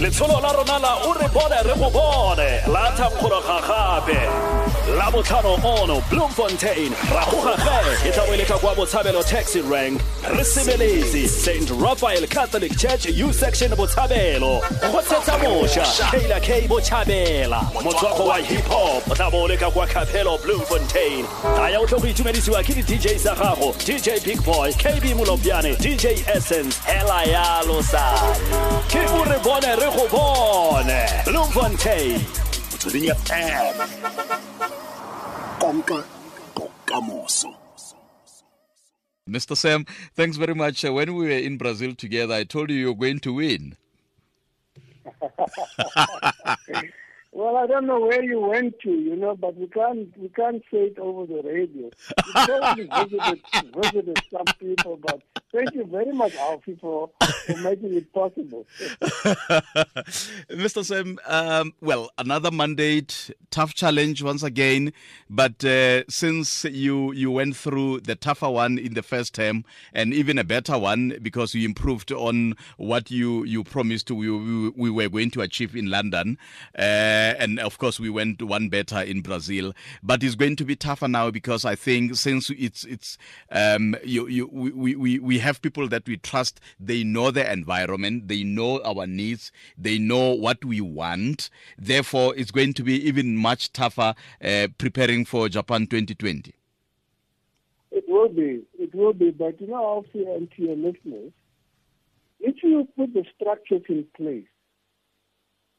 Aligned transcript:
letsholo 0.00 0.40
la 0.40 0.52
rona 0.52 0.78
la 0.78 0.98
o 1.06 1.12
re 1.12 1.28
bone 1.28 1.62
re 1.62 1.74
go 1.74 1.90
bone 1.90 2.62
la 2.66 2.92
thankgologa 2.96 3.60
gape 3.66 4.72
la 4.96 5.10
botlhano 5.10 5.58
ono 5.64 6.02
bloemfontein. 6.10 6.92
Ra 7.12 7.24
gogage 7.30 8.08
e 8.08 8.12
tla 8.12 8.26
bo 8.26 8.58
kwa 8.58 8.74
botshabelo 8.74 9.22
taxi 9.22 9.60
rank. 9.60 10.00
Re 10.22 10.44
sebeletse 10.44 11.28
st 11.28 11.70
raphael 11.80 12.26
catholic 12.26 12.76
church 12.76 13.06
u 13.06 13.32
section 13.32 13.70
botshabelo. 13.72 14.60
Go 14.92 15.00
tshetsa 15.00 15.38
moša 15.38 16.10
taylor 16.10 16.40
k 16.40 16.66
botšhabela 16.68 17.72
motswako 17.82 18.26
wa 18.26 18.36
hip 18.36 18.64
hop. 18.66 19.10
O 19.10 19.14
tla 19.14 19.30
bo 19.30 19.42
o 19.44 19.46
le 19.46 19.56
ka 19.56 19.70
kwa 19.70 19.86
capello 19.86 20.38
bloemfontein. 20.38 21.24
Taya 21.56 21.80
o 21.80 21.86
tle 21.86 21.98
go 21.98 22.06
itumedisiwa 22.06 22.62
ke 22.64 22.74
di-dj 22.74 23.18
sa 23.18 23.34
gago 23.34 23.72
dj 23.84 24.24
big 24.24 24.42
boy 24.44 24.72
kb 24.72 25.14
molopiane 25.14 25.76
dj 25.76 26.06
essence 26.28 26.78
hela 26.84 27.24
yalo 27.24 27.82
sa 27.82 28.02
ke 28.88 29.00
o 29.08 29.24
re 29.24 29.38
bone 29.42 29.71
re 29.76 29.88
go 29.96 30.08
bone 30.08 31.06
bloemfontein 31.24 32.20
motsweding 32.70 33.06
fm 33.14 33.74
konka 35.58 36.04
bokamoso 36.54 37.54
Mr. 39.28 39.56
Sam, 39.56 39.86
thanks 40.16 40.36
very 40.36 40.52
much. 40.52 40.84
Uh, 40.84 40.92
when 40.92 41.14
we 41.14 41.26
were 41.26 41.30
in 41.30 41.56
Brazil 41.56 41.94
together, 41.94 42.34
I 42.34 42.42
told 42.42 42.70
you 42.70 42.76
you 42.76 42.88
were 42.88 42.94
going 42.96 43.20
to 43.20 43.34
win. 43.34 43.76
Well, 47.34 47.56
I 47.56 47.66
don't 47.66 47.86
know 47.86 47.98
where 47.98 48.22
you 48.22 48.40
went 48.40 48.78
to, 48.80 48.90
you 48.90 49.16
know, 49.16 49.34
but 49.34 49.56
we 49.56 49.66
can't 49.68 50.14
we 50.18 50.28
can't 50.28 50.62
say 50.70 50.92
it 50.92 50.98
over 50.98 51.24
the 51.24 51.42
radio. 51.42 51.84
You 51.84 52.32
probably 52.34 52.84
visited 52.84 53.40
visited 53.82 54.18
some 54.30 54.54
people, 54.60 54.98
but 55.00 55.22
thank 55.52 55.74
you 55.74 55.84
very 55.84 56.12
much, 56.12 56.34
Alphy, 56.36 56.76
for, 56.80 57.10
for 57.46 57.56
making 57.58 57.94
it 57.94 58.12
possible. 58.12 58.66
Mr. 60.50 60.84
Sam, 60.84 61.18
um, 61.26 61.74
well, 61.80 62.10
another 62.18 62.50
mandate, 62.50 63.30
tough 63.50 63.74
challenge 63.74 64.22
once 64.22 64.42
again. 64.42 64.92
But 65.28 65.64
uh, 65.64 66.04
since 66.08 66.64
you 66.64 67.12
you 67.12 67.30
went 67.30 67.56
through 67.56 68.00
the 68.00 68.14
tougher 68.14 68.50
one 68.50 68.78
in 68.78 68.94
the 68.94 69.02
first 69.02 69.34
term, 69.34 69.64
and 69.92 70.12
even 70.12 70.38
a 70.38 70.44
better 70.44 70.78
one 70.78 71.18
because 71.22 71.54
you 71.54 71.64
improved 71.64 72.12
on 72.12 72.54
what 72.76 73.10
you 73.10 73.44
you 73.44 73.64
promised 73.64 74.10
we 74.10 74.30
we, 74.30 74.68
we 74.70 74.90
were 74.90 75.08
going 75.08 75.30
to 75.32 75.40
achieve 75.42 75.76
in 75.76 75.90
London, 75.90 76.38
uh, 76.78 76.80
and 77.38 77.60
of 77.60 77.78
course 77.78 78.00
we 78.00 78.10
went 78.10 78.42
one 78.42 78.68
better 78.68 79.00
in 79.00 79.20
Brazil. 79.20 79.72
But 80.02 80.22
it's 80.22 80.34
going 80.34 80.56
to 80.56 80.64
be 80.64 80.76
tougher 80.76 81.08
now 81.08 81.30
because 81.30 81.64
I 81.64 81.74
think 81.74 82.16
since 82.16 82.50
it's 82.50 82.84
it's 82.84 83.18
um, 83.50 83.96
you 84.04 84.26
you 84.28 84.48
we, 84.52 84.94
we 84.96 85.18
we 85.18 85.38
have 85.42 85.60
people 85.60 85.88
that 85.88 86.06
we 86.08 86.16
trust. 86.16 86.60
They 86.80 87.04
know 87.04 87.30
the 87.30 87.50
environment. 87.50 88.28
They 88.28 88.42
know 88.42 88.80
our 88.82 89.06
needs. 89.06 89.52
They 89.76 89.98
know 89.98 90.32
what 90.32 90.64
we 90.64 90.80
want. 90.80 91.50
Therefore, 91.76 92.34
it's 92.36 92.50
going 92.50 92.74
to 92.74 92.82
be 92.82 92.94
even 93.06 93.36
much 93.36 93.72
tougher 93.72 94.14
uh, 94.42 94.68
preparing 94.78 95.24
for 95.24 95.48
Japan 95.48 95.86
2020. 95.86 96.54
It 97.90 98.04
will 98.08 98.28
be, 98.30 98.62
it 98.78 98.94
will 98.94 99.12
be, 99.12 99.30
but 99.30 99.60
you 99.60 99.66
know, 99.66 100.04
and 100.14 100.50
to 100.52 100.62
your 100.62 100.76
listeners, 100.76 101.32
if 102.40 102.56
you 102.62 102.88
put 102.96 103.12
the 103.12 103.24
structures 103.36 103.82
in 103.88 104.06
place, 104.16 104.46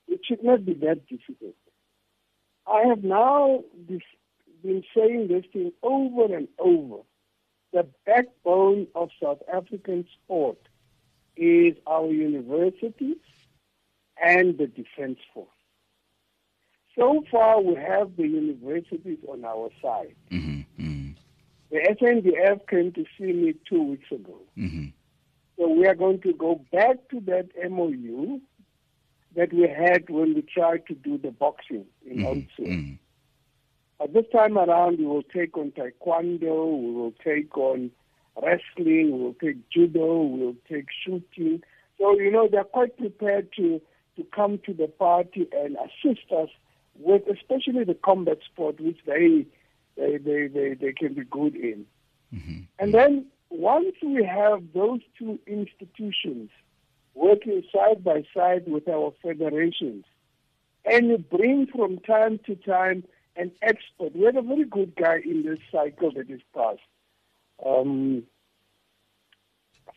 it 0.07 0.19
should 0.23 0.43
not 0.43 0.63
be 0.65 0.73
that 0.75 1.07
difficult. 1.07 1.55
I 2.67 2.83
have 2.87 3.03
now 3.03 3.63
been 4.63 4.83
saying 4.95 5.27
this 5.27 5.43
thing 5.51 5.73
over 5.81 6.33
and 6.35 6.47
over. 6.59 7.01
The 7.73 7.87
backbone 8.05 8.87
of 8.95 9.09
South 9.21 9.41
African 9.51 10.05
sport 10.13 10.59
is 11.35 11.75
our 11.87 12.07
universities 12.07 13.17
and 14.23 14.57
the 14.57 14.67
defense 14.67 15.17
force. 15.33 15.49
So 16.95 17.23
far, 17.31 17.59
we 17.61 17.75
have 17.75 18.15
the 18.15 18.27
universities 18.27 19.17
on 19.27 19.43
our 19.43 19.69
side. 19.81 20.15
Mm-hmm. 20.31 20.63
The 21.73 21.79
SNDF 21.99 22.67
came 22.67 22.91
to 22.91 23.03
see 23.17 23.33
me 23.33 23.55
two 23.67 23.81
weeks 23.81 24.11
ago. 24.11 24.37
Mm-hmm. 24.55 24.89
So 25.57 25.73
we 25.73 25.87
are 25.87 25.95
going 25.95 26.21
to 26.21 26.31
go 26.31 26.63
back 26.71 26.97
to 27.09 27.19
that 27.21 27.49
MOU 27.67 28.39
that 29.35 29.51
we 29.51 29.67
had 29.67 30.07
when 30.07 30.35
we 30.35 30.43
tried 30.43 30.85
to 30.85 30.93
do 30.93 31.17
the 31.17 31.31
boxing 31.31 31.85
in 32.05 32.17
mm 32.17 32.47
Mm-hmm. 32.59 32.93
But 34.03 34.11
this 34.11 34.25
time 34.33 34.57
around, 34.57 34.99
we 34.99 35.05
will 35.05 35.23
take 35.23 35.57
on 35.57 35.71
taekwondo, 35.71 36.77
we 36.77 36.91
will 36.91 37.13
take 37.23 37.57
on 37.57 37.89
wrestling, 38.35 39.11
we 39.13 39.17
will 39.17 39.35
take 39.35 39.69
judo, 39.69 40.23
we 40.23 40.39
will 40.41 40.55
take 40.69 40.87
shooting. 41.05 41.63
So, 41.97 42.19
you 42.19 42.29
know, 42.29 42.49
they're 42.51 42.65
quite 42.65 42.97
prepared 42.97 43.53
to, 43.55 43.79
to 44.17 44.23
come 44.35 44.59
to 44.65 44.73
the 44.73 44.87
party 44.87 45.47
and 45.53 45.77
assist 45.77 46.29
us 46.35 46.49
with 46.99 47.21
especially 47.29 47.85
the 47.85 47.93
combat 47.93 48.39
sport, 48.43 48.81
which 48.81 48.97
they, 49.05 49.45
they, 49.95 50.17
they, 50.17 50.47
they, 50.47 50.73
they 50.73 50.91
can 50.91 51.13
be 51.13 51.23
good 51.23 51.55
in. 51.55 51.85
Mm-hmm. 52.35 52.59
And 52.79 52.93
then 52.93 53.27
once 53.49 53.95
we 54.03 54.25
have 54.25 54.63
those 54.73 54.99
two 55.17 55.39
institutions 55.47 56.49
working 57.15 57.63
side 57.73 58.03
by 58.03 58.25
side 58.35 58.63
with 58.67 58.89
our 58.89 59.13
federations, 59.23 60.03
and 60.83 61.07
you 61.07 61.19
bring 61.19 61.67
from 61.67 61.99
time 61.99 62.41
to 62.47 62.55
time 62.55 63.05
an 63.35 63.51
expert. 63.61 64.15
We 64.15 64.25
had 64.25 64.35
a 64.35 64.41
very 64.41 64.65
good 64.65 64.95
guy 64.95 65.21
in 65.23 65.43
this 65.43 65.59
cycle 65.71 66.11
that 66.13 66.29
is 66.29 66.41
passed, 66.53 66.79
um, 67.65 68.23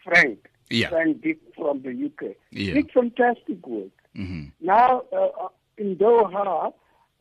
Frank. 0.04 0.48
Yeah. 0.68 0.88
Frank 0.88 1.22
Dick 1.22 1.38
from 1.56 1.82
the 1.82 1.90
UK. 1.90 2.34
Yeah. 2.50 2.74
Did 2.74 2.90
fantastic 2.90 3.64
work. 3.66 3.92
Mm-hmm. 4.16 4.46
Now, 4.60 5.02
uh, 5.12 5.48
in 5.78 5.96
Doha, 5.96 6.72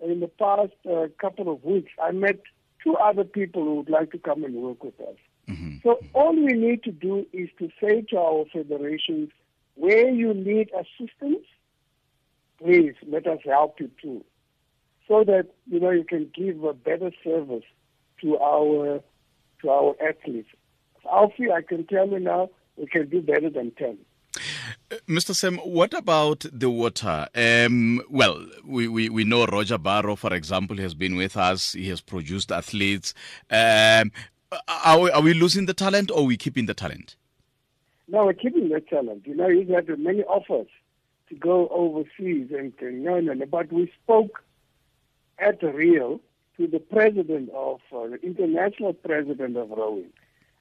in 0.04 0.20
the 0.20 0.28
past 0.28 0.74
uh, 0.90 1.08
couple 1.20 1.52
of 1.52 1.64
weeks, 1.64 1.92
I 2.02 2.12
met 2.12 2.42
two 2.84 2.96
other 2.96 3.24
people 3.24 3.64
who 3.64 3.76
would 3.76 3.90
like 3.90 4.12
to 4.12 4.18
come 4.18 4.44
and 4.44 4.56
work 4.56 4.84
with 4.84 5.00
us. 5.00 5.16
Mm-hmm. 5.48 5.78
So 5.84 6.00
all 6.14 6.36
we 6.36 6.54
need 6.54 6.84
to 6.84 6.92
do 6.92 7.26
is 7.34 7.50
to 7.60 7.70
say 7.82 8.02
to 8.10 8.18
our 8.18 8.46
federations, 8.52 9.30
where 9.76 10.10
you 10.10 10.34
need 10.34 10.72
assistance, 10.74 11.46
please 12.58 12.96
let 13.08 13.28
us 13.28 13.40
help 13.46 13.80
you 13.80 13.92
too, 14.02 14.24
so 15.08 15.24
that 15.24 15.48
you 15.68 15.80
know 15.80 15.92
you 15.92 16.04
can 16.04 16.30
give 16.36 16.64
a 16.64 16.74
better 16.74 17.12
service 17.24 17.64
to 18.22 18.38
our 18.38 19.02
to 19.62 19.70
our 19.70 19.96
athletes. 20.02 20.50
Alphy, 21.12 21.52
I 21.52 21.62
can 21.62 21.86
tell 21.86 22.08
you 22.08 22.20
now, 22.20 22.50
we 22.78 22.88
can 22.88 23.08
do 23.10 23.22
better 23.22 23.50
than 23.50 23.72
ten. 23.72 23.98
Mr. 25.08 25.34
Sam, 25.34 25.58
what 25.58 25.94
about 25.94 26.46
the 26.52 26.70
water? 26.70 27.28
Um, 27.34 28.02
well, 28.10 28.46
we, 28.66 28.88
we, 28.88 29.10
we 29.10 29.24
know 29.24 29.46
Roger 29.46 29.78
Barrow, 29.78 30.16
for 30.16 30.34
example, 30.34 30.78
has 30.78 30.94
been 30.94 31.16
with 31.16 31.38
us. 31.38 31.74
He 31.74 31.90
has 31.90 32.02
produced 32.02 32.52
athletes. 32.52 33.14
Um, 33.50 34.12
are, 34.68 35.00
we, 35.00 35.12
are 35.12 35.22
we 35.22 35.34
losing 35.34 35.66
the 35.66 35.74
talent 35.74 36.12
or 36.12 36.20
are 36.20 36.24
we 36.24 36.38
keeping 36.38 36.66
the 36.66 36.74
talent? 36.74 37.16
No, 38.08 38.26
we're 38.26 38.34
keeping 38.34 38.70
the 38.70 38.82
talent. 38.82 39.26
You 39.26 39.36
know, 39.36 39.50
he's 39.50 39.70
had 39.70 39.88
many 40.00 40.24
offers 40.24 40.68
to 41.30 41.36
go 41.36 41.68
overseas 41.70 42.52
and, 42.52 42.74
and 42.80 43.04
no, 43.04 43.20
no. 43.20 43.46
But 43.46 43.72
we 43.72 43.92
spoke 44.04 44.44
at 45.40 45.62
Rio 45.62 46.22
to 46.58 46.68
the 46.68 46.80
president 46.80 47.50
of, 47.52 47.82
uh, 47.94 48.08
the 48.08 48.20
international 48.24 48.94
president 48.94 49.58
of 49.58 49.70
rowing. 49.70 50.12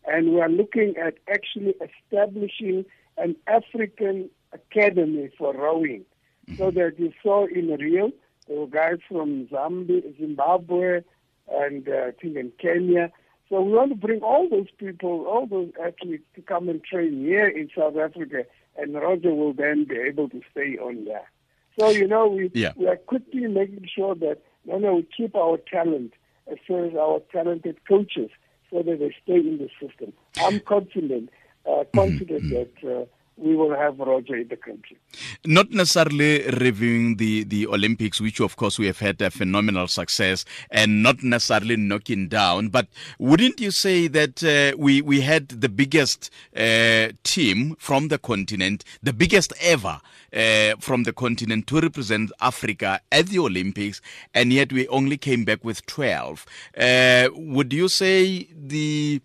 And 0.06 0.34
we 0.34 0.40
are 0.40 0.48
looking 0.48 0.96
at 0.96 1.14
actually 1.28 1.74
establishing 1.80 2.84
an 3.16 3.36
African 3.46 4.28
academy 4.52 5.30
for 5.38 5.54
rowing. 5.54 6.04
Mm-hmm. 6.46 6.56
So 6.56 6.70
that 6.72 6.98
you 6.98 7.12
saw 7.22 7.46
in 7.46 7.68
Rio, 7.68 8.12
there 8.46 8.58
were 8.58 8.66
guys 8.66 8.98
from 9.08 9.46
Zambia, 9.46 10.02
Zimbabwe, 10.18 11.02
and 11.50 11.88
uh, 11.88 11.92
I 11.92 12.10
think 12.20 12.36
in 12.36 12.52
Kenya. 12.60 13.10
So 13.48 13.62
we 13.62 13.72
want 13.72 13.90
to 13.90 13.96
bring 13.96 14.20
all 14.20 14.48
those 14.48 14.70
people, 14.78 15.26
all 15.26 15.46
those 15.46 15.70
athletes 15.82 16.24
to 16.34 16.42
come 16.42 16.68
and 16.68 16.82
train 16.82 17.20
here 17.20 17.46
in 17.46 17.70
South 17.76 17.96
Africa, 17.96 18.44
and 18.76 18.94
Roger 18.94 19.32
will 19.32 19.52
then 19.52 19.84
be 19.84 19.96
able 19.96 20.28
to 20.30 20.40
stay 20.50 20.76
on 20.76 21.04
there. 21.04 21.30
So, 21.78 21.88
you 21.90 22.06
know, 22.06 22.26
we, 22.28 22.50
yeah. 22.54 22.72
we 22.76 22.86
are 22.86 22.96
quickly 22.96 23.46
making 23.46 23.88
sure 23.94 24.14
that, 24.16 24.42
no, 24.64 24.78
no, 24.78 24.94
we 24.96 25.06
keep 25.16 25.34
our 25.34 25.58
talent 25.58 26.12
as 26.50 26.58
well 26.68 26.84
as 26.84 26.94
our 26.94 27.20
talented 27.32 27.76
coaches 27.86 28.30
so 28.70 28.82
that 28.82 28.98
they 28.98 29.14
stay 29.22 29.36
in 29.36 29.58
the 29.58 29.68
system. 29.80 30.12
I'm 30.36 30.60
confident, 30.60 31.30
uh, 31.68 31.84
confident 31.94 32.44
mm-hmm. 32.44 32.82
that 32.82 33.00
uh, 33.02 33.04
we 33.36 33.54
will 33.56 33.74
have 33.74 33.98
Roger 33.98 34.36
in 34.36 34.48
the 34.48 34.56
country. 34.56 34.96
Not 35.44 35.70
necessarily 35.70 36.46
reviewing 36.48 37.16
the, 37.16 37.44
the 37.44 37.66
Olympics, 37.66 38.20
which 38.20 38.40
of 38.40 38.56
course 38.56 38.78
we 38.78 38.86
have 38.86 39.00
had 39.00 39.20
a 39.20 39.30
phenomenal 39.30 39.88
success, 39.88 40.44
and 40.70 41.02
not 41.02 41.22
necessarily 41.22 41.76
knocking 41.76 42.28
down, 42.28 42.68
but 42.68 42.86
wouldn't 43.18 43.60
you 43.60 43.70
say 43.70 44.06
that 44.08 44.42
uh, 44.44 44.76
we, 44.78 45.02
we 45.02 45.20
had 45.20 45.48
the 45.48 45.68
biggest 45.68 46.30
uh, 46.56 47.08
team 47.24 47.74
from 47.78 48.08
the 48.08 48.18
continent, 48.18 48.84
the 49.02 49.12
biggest 49.12 49.52
ever 49.60 50.00
uh, 50.34 50.74
from 50.78 51.02
the 51.02 51.12
continent 51.12 51.66
to 51.66 51.80
represent 51.80 52.30
Africa 52.40 53.00
at 53.10 53.26
the 53.26 53.38
Olympics, 53.38 54.00
and 54.32 54.52
yet 54.52 54.72
we 54.72 54.86
only 54.88 55.16
came 55.16 55.44
back 55.44 55.64
with 55.64 55.84
12? 55.86 56.46
Uh, 56.78 57.28
would 57.34 57.72
you 57.72 57.88
say 57.88 58.48
the 58.54 59.20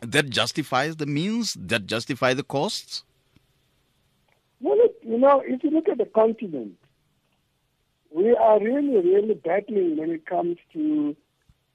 that 0.00 0.30
justifies 0.30 0.96
the 0.96 1.06
means, 1.06 1.56
that 1.58 1.86
justify 1.86 2.34
the 2.34 2.42
costs? 2.42 3.04
Well, 4.62 4.78
it, 4.78 4.96
you 5.02 5.18
know, 5.18 5.42
if 5.44 5.62
you 5.64 5.70
look 5.70 5.88
at 5.88 5.98
the 5.98 6.06
continent, 6.06 6.74
we 8.14 8.34
are 8.34 8.60
really, 8.60 8.96
really 8.96 9.34
battling 9.34 9.96
when 9.96 10.10
it 10.10 10.24
comes 10.24 10.56
to 10.72 11.16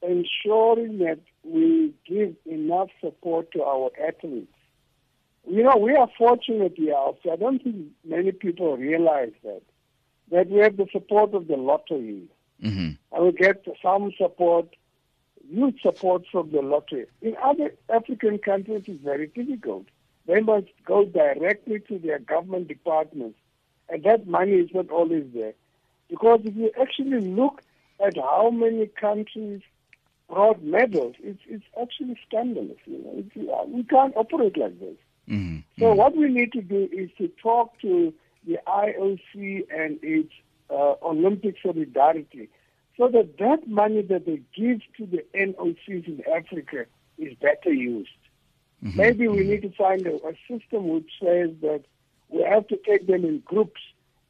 ensuring 0.01 0.99
that 0.99 1.19
we 1.43 1.93
give 2.07 2.35
enough 2.45 2.89
support 3.01 3.51
to 3.51 3.63
our 3.63 3.91
athletes. 4.07 4.53
You 5.49 5.63
know, 5.63 5.77
we 5.77 5.95
are 5.95 6.09
fortunate 6.17 6.73
here. 6.75 6.95
So 7.23 7.31
I 7.31 7.35
don't 7.35 7.61
think 7.61 7.87
many 8.05 8.31
people 8.31 8.77
realize 8.77 9.33
that 9.43 9.61
that 10.29 10.49
we 10.49 10.59
have 10.59 10.75
the 10.75 10.87
support 10.91 11.33
of 11.33 11.47
the 11.47 11.55
lottery. 11.55 12.23
Mm-hmm. 12.61 12.91
And 13.11 13.25
we 13.25 13.31
get 13.31 13.65
some 13.81 14.11
support, 14.17 14.67
huge 15.49 15.81
support 15.81 16.23
from 16.31 16.51
the 16.51 16.61
lottery. 16.61 17.05
In 17.21 17.35
other 17.41 17.73
African 17.89 18.37
countries, 18.37 18.83
it's 18.87 19.03
very 19.03 19.27
difficult. 19.27 19.85
They 20.27 20.41
must 20.41 20.67
go 20.85 21.05
directly 21.05 21.79
to 21.87 21.97
their 21.97 22.19
government 22.19 22.67
departments, 22.67 23.39
and 23.89 24.03
that 24.03 24.27
money 24.27 24.53
is 24.53 24.69
not 24.73 24.89
always 24.89 25.25
there. 25.33 25.53
Because 26.09 26.41
if 26.43 26.55
you 26.55 26.71
actually 26.79 27.21
look 27.21 27.61
at 28.05 28.17
how 28.17 28.49
many 28.51 28.87
countries 28.87 29.61
brought 30.29 30.61
medals, 30.61 31.15
it's, 31.19 31.39
it's 31.47 31.63
actually 31.81 32.17
scandalous. 32.27 32.77
You 32.85 32.99
know, 32.99 33.13
it's, 33.15 33.49
uh, 33.49 33.65
we 33.67 33.83
can't 33.83 34.15
operate 34.15 34.57
like 34.57 34.79
this. 34.79 34.97
Mm-hmm. 35.29 35.59
So 35.79 35.93
what 35.93 36.15
we 36.15 36.29
need 36.29 36.51
to 36.53 36.61
do 36.61 36.89
is 36.91 37.09
to 37.17 37.29
talk 37.41 37.79
to 37.81 38.13
the 38.45 38.59
IOC 38.67 39.65
and 39.71 39.99
its 40.01 40.31
uh, 40.69 40.93
Olympic 41.01 41.55
solidarity 41.63 42.49
so 42.97 43.07
that 43.09 43.37
that 43.37 43.67
money 43.67 44.01
that 44.01 44.25
they 44.25 44.41
give 44.55 44.81
to 44.97 45.05
the 45.05 45.23
NOCs 45.35 46.07
in 46.07 46.23
Africa 46.35 46.85
is 47.17 47.33
better 47.35 47.71
used. 47.71 48.09
Maybe 48.81 49.27
we 49.27 49.43
need 49.43 49.63
to 49.63 49.71
find 49.71 50.05
a, 50.05 50.15
a 50.15 50.33
system 50.47 50.89
which 50.89 51.09
says 51.19 51.49
that 51.61 51.83
we 52.29 52.43
have 52.43 52.67
to 52.67 52.77
take 52.77 53.07
them 53.07 53.25
in 53.25 53.39
groups 53.45 53.81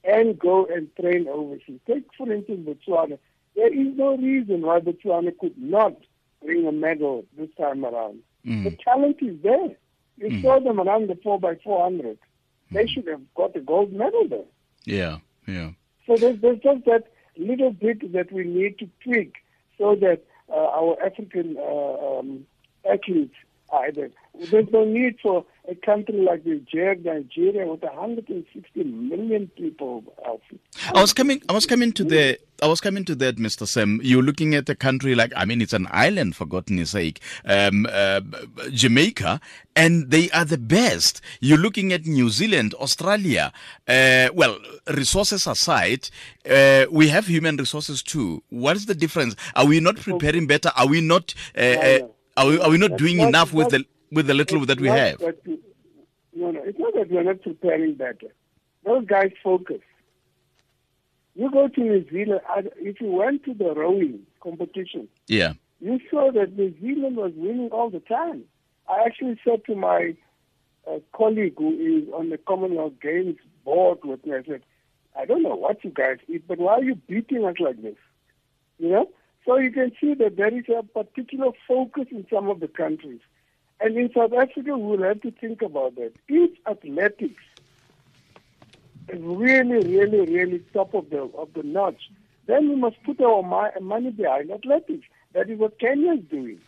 and 0.03 0.39
go 0.39 0.65
and 0.65 0.93
train 0.95 1.27
overseas. 1.27 1.79
Take, 1.85 2.05
for 2.17 2.31
instance, 2.31 2.67
Botswana. 2.67 3.19
There 3.55 3.73
is 3.73 3.95
no 3.95 4.15
reason 4.15 4.61
why 4.61 4.79
Botswana 4.79 5.37
could 5.37 5.57
not 5.57 5.95
bring 6.43 6.65
a 6.67 6.71
medal 6.71 7.25
this 7.37 7.49
time 7.57 7.83
around. 7.83 8.19
The 8.63 8.77
talent 8.83 9.17
is 9.21 9.41
there. 9.43 9.75
You 10.17 10.41
saw 10.41 10.59
them 10.59 10.79
around 10.79 11.09
the 11.09 11.15
4x400. 11.15 12.17
They 12.71 12.87
should 12.87 13.07
have 13.07 13.21
got 13.35 13.55
a 13.55 13.59
gold 13.59 13.91
medal 13.91 14.27
there. 14.29 14.45
Yeah, 14.85 15.17
yeah. 15.45 15.71
So 16.05 16.15
there's, 16.15 16.39
there's 16.39 16.59
just 16.59 16.85
that 16.85 17.11
little 17.35 17.71
bit 17.71 18.13
that 18.13 18.31
we 18.31 18.45
need 18.45 18.79
to 18.79 18.89
tweak 19.03 19.35
so 19.77 19.95
that 19.95 20.23
uh, 20.49 20.55
our 20.55 20.97
African 21.03 21.57
uh, 21.57 22.19
um, 22.19 22.45
athletes 22.89 23.35
either. 23.71 24.11
There's 24.51 24.69
no 24.71 24.85
need 24.85 25.17
for 25.21 25.45
a 25.67 25.75
country 25.75 26.21
like 26.21 26.45
Nigeria, 26.45 26.95
Nigeria 26.95 27.65
with 27.67 27.81
160 27.81 28.83
million 28.83 29.47
people. 29.57 30.03
Alphy. 30.25 30.59
I 30.93 31.01
was 31.01 31.13
coming. 31.13 31.41
I 31.49 31.53
was 31.53 31.65
coming 31.65 31.91
to 31.93 32.03
the. 32.03 32.39
I 32.61 32.67
was 32.67 32.81
coming 32.81 33.05
to 33.05 33.15
that, 33.15 33.37
Mr. 33.37 33.67
Sam. 33.67 33.99
You're 34.01 34.23
looking 34.23 34.55
at 34.55 34.67
a 34.69 34.73
country 34.75 35.13
like, 35.13 35.31
I 35.35 35.45
mean, 35.45 35.61
it's 35.61 35.73
an 35.73 35.87
island 35.91 36.35
for 36.35 36.45
goodness 36.45 36.91
sake, 36.91 37.21
um, 37.45 37.87
uh, 37.91 38.21
Jamaica, 38.71 39.39
and 39.75 40.09
they 40.09 40.31
are 40.31 40.45
the 40.45 40.57
best. 40.57 41.21
You're 41.39 41.59
looking 41.59 41.93
at 41.93 42.07
New 42.07 42.29
Zealand, 42.29 42.73
Australia. 42.75 43.51
Uh, 43.87 44.29
well, 44.33 44.57
resources 44.91 45.45
aside, 45.45 46.09
uh, 46.49 46.85
we 46.89 47.09
have 47.09 47.27
human 47.27 47.57
resources 47.57 48.01
too. 48.01 48.41
What 48.49 48.75
is 48.75 48.87
the 48.87 48.95
difference? 48.95 49.35
Are 49.55 49.65
we 49.65 49.79
not 49.79 49.97
preparing 49.97 50.47
better? 50.47 50.71
Are 50.75 50.87
we 50.87 51.01
not? 51.01 51.35
Are 52.37 52.45
we? 52.47 52.59
Are 52.59 52.69
we 52.69 52.77
not 52.77 52.91
That's 52.91 53.01
doing 53.03 53.17
not- 53.17 53.27
enough 53.29 53.53
with 53.53 53.69
the 53.69 53.83
with 54.11 54.27
the 54.27 54.33
little 54.33 54.65
that 54.65 54.79
we 54.79 54.87
have? 54.87 55.17
that 55.19 55.39
we- 55.45 55.59
no, 56.35 56.51
no, 56.51 56.61
it's 56.63 56.77
not 56.79 56.93
that 56.93 57.09
we're 57.09 57.23
not 57.23 57.41
preparing 57.41 57.95
better. 57.95 58.29
Those 58.85 59.05
guys 59.05 59.31
focus. 59.43 59.81
You 61.35 61.51
go 61.51 61.67
to 61.67 61.79
New 61.81 62.05
Zealand, 62.09 62.41
if 62.77 62.99
you 63.01 63.11
went 63.11 63.43
to 63.45 63.53
the 63.53 63.73
rowing 63.73 64.25
competition, 64.41 65.07
Yeah. 65.27 65.53
you 65.79 65.99
saw 66.09 66.31
that 66.31 66.57
New 66.57 66.73
Zealand 66.79 67.15
was 67.17 67.31
winning 67.35 67.69
all 67.71 67.89
the 67.89 67.99
time. 67.99 68.43
I 68.89 69.03
actually 69.05 69.39
said 69.43 69.63
to 69.65 69.75
my 69.75 70.15
uh, 70.87 70.99
colleague 71.13 71.55
who 71.57 71.73
is 71.73 72.07
on 72.13 72.29
the 72.29 72.37
Commonwealth 72.37 72.93
Games 73.01 73.37
board 73.65 73.99
with 74.03 74.25
me, 74.25 74.35
I 74.35 74.43
said, 74.43 74.61
I 75.19 75.25
don't 75.25 75.43
know 75.43 75.55
what 75.55 75.83
you 75.83 75.89
guys 75.91 76.17
eat, 76.29 76.47
but 76.47 76.59
why 76.59 76.73
are 76.75 76.83
you 76.83 76.95
beating 76.95 77.43
us 77.45 77.55
like 77.59 77.81
this? 77.81 77.97
You 78.79 78.89
know? 78.89 79.09
So 79.47 79.57
you 79.57 79.71
can 79.71 79.93
see 79.99 80.13
that 80.15 80.35
there 80.35 80.53
is 80.53 80.65
a 80.67 80.83
particular 80.83 81.51
focus 81.65 82.07
in 82.11 82.27
some 82.29 82.49
of 82.49 82.59
the 82.59 82.67
countries. 82.67 83.21
And 83.79 83.97
in 83.97 84.11
South 84.13 84.33
Africa, 84.33 84.77
we 84.77 84.97
will 84.97 85.03
have 85.03 85.21
to 85.21 85.31
think 85.31 85.61
about 85.61 85.95
that. 85.95 86.11
If 86.27 86.51
athletics 86.67 87.41
is 89.07 89.21
really, 89.21 89.87
really, 89.87 90.33
really 90.33 90.59
top 90.73 90.93
of 90.93 91.09
the 91.09 91.21
of 91.37 91.53
the 91.53 91.63
notch, 91.63 92.11
then 92.45 92.67
we 92.67 92.75
must 92.75 93.01
put 93.03 93.21
our 93.21 93.41
money 93.79 94.11
behind 94.11 94.51
athletics. 94.51 95.07
That 95.31 95.49
is 95.49 95.57
what 95.57 95.79
Kenya 95.79 96.13
is 96.13 96.25
doing. 96.29 96.59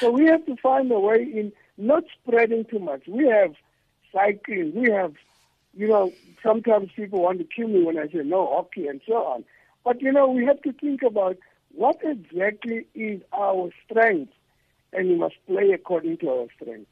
So 0.00 0.10
we 0.10 0.26
have 0.26 0.44
to 0.46 0.56
find 0.56 0.90
a 0.90 0.98
way 0.98 1.22
in 1.22 1.52
not 1.76 2.02
spreading 2.20 2.64
too 2.64 2.80
much. 2.80 3.06
We 3.06 3.28
have 3.28 3.54
cycling, 4.12 4.74
we 4.74 4.90
have, 4.90 5.14
you 5.72 5.86
know, 5.86 6.12
sometimes 6.42 6.90
people 6.96 7.22
want 7.22 7.38
to 7.38 7.44
kill 7.44 7.68
me 7.68 7.84
when 7.84 7.96
I 7.96 8.08
say 8.08 8.24
no 8.24 8.44
hockey 8.46 8.88
and 8.88 9.00
so 9.06 9.14
on. 9.14 9.44
But, 9.84 10.02
you 10.02 10.12
know, 10.12 10.28
we 10.28 10.44
have 10.44 10.60
to 10.62 10.72
think 10.72 11.02
about 11.02 11.36
what 11.74 11.98
exactly 12.02 12.86
is 12.94 13.22
our 13.32 13.70
strength, 13.84 14.32
and 14.92 15.08
we 15.08 15.16
must 15.16 15.36
play 15.46 15.72
according 15.72 16.18
to 16.18 16.30
our 16.30 16.46
strength. 16.60 16.88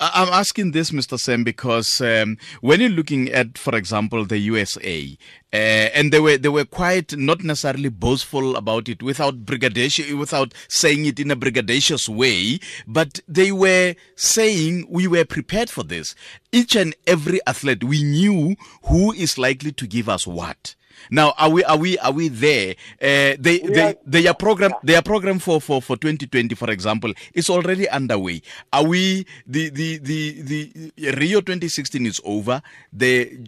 I'm 0.00 0.28
asking 0.28 0.70
this, 0.70 0.92
Mr. 0.92 1.18
Sam, 1.18 1.44
because 1.44 2.00
um, 2.00 2.38
when 2.60 2.80
you're 2.80 2.88
looking 2.88 3.28
at, 3.30 3.58
for 3.58 3.74
example, 3.76 4.24
the 4.24 4.38
USA, 4.38 5.18
uh, 5.52 5.56
and 5.56 6.12
they 6.12 6.20
were 6.20 6.38
they 6.38 6.48
were 6.48 6.64
quite 6.64 7.16
not 7.16 7.42
necessarily 7.42 7.88
boastful 7.88 8.56
about 8.56 8.88
it, 8.88 9.02
without 9.02 9.34
without 9.46 10.54
saying 10.68 11.04
it 11.06 11.18
in 11.18 11.30
a 11.30 11.36
brigadier 11.36 11.96
way, 12.08 12.60
but 12.86 13.20
they 13.26 13.50
were 13.50 13.94
saying 14.14 14.86
we 14.88 15.06
were 15.06 15.24
prepared 15.24 15.70
for 15.70 15.82
this. 15.82 16.14
Each 16.52 16.76
and 16.76 16.94
every 17.06 17.40
athlete, 17.46 17.84
we 17.84 18.02
knew 18.02 18.56
who 18.84 19.12
is 19.12 19.38
likely 19.38 19.72
to 19.72 19.86
give 19.86 20.08
us 20.08 20.26
what. 20.26 20.76
Now, 21.10 21.34
are 21.38 21.50
we 21.50 21.64
are 21.64 21.76
we 21.76 21.98
are 21.98 22.12
we 22.12 22.28
there? 22.28 22.74
Uh, 23.00 23.36
they 23.38 23.60
We 23.62 23.70
they 23.74 23.82
are- 23.82 23.94
their 24.06 24.34
program 24.34 24.72
their 24.82 25.02
program 25.02 25.38
for, 25.38 25.60
for, 25.60 25.80
for 25.82 25.96
2020 25.96 26.54
for 26.54 26.70
example 26.70 27.12
is 27.34 27.48
already 27.50 27.88
underway. 27.88 28.42
Are 28.72 28.84
we 28.84 29.26
the 29.46 29.70
the 29.70 29.98
the, 29.98 30.42
the 30.42 31.10
rio 31.16 31.40
2016 31.40 32.06
is 32.06 32.20
over. 32.24 32.62
The 32.92 33.38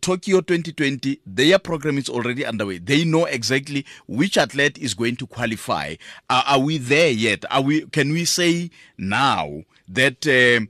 tokyo 0.00 0.40
2020 0.40 1.20
their 1.26 1.58
program 1.58 1.98
is 1.98 2.08
already 2.08 2.44
underway. 2.44 2.78
They 2.78 3.04
know 3.04 3.24
exactly 3.26 3.84
which 4.06 4.36
athlete 4.38 4.78
is 4.78 4.94
going 4.94 5.16
to 5.16 5.26
qualify. 5.26 5.96
Are, 6.30 6.44
are 6.46 6.58
we 6.60 6.78
there 6.78 7.10
yet? 7.10 7.44
Are 7.50 7.62
we 7.62 7.82
can 7.86 8.10
we 8.12 8.24
say 8.24 8.70
now 8.96 9.62
that 9.88 10.26
um 10.26 10.68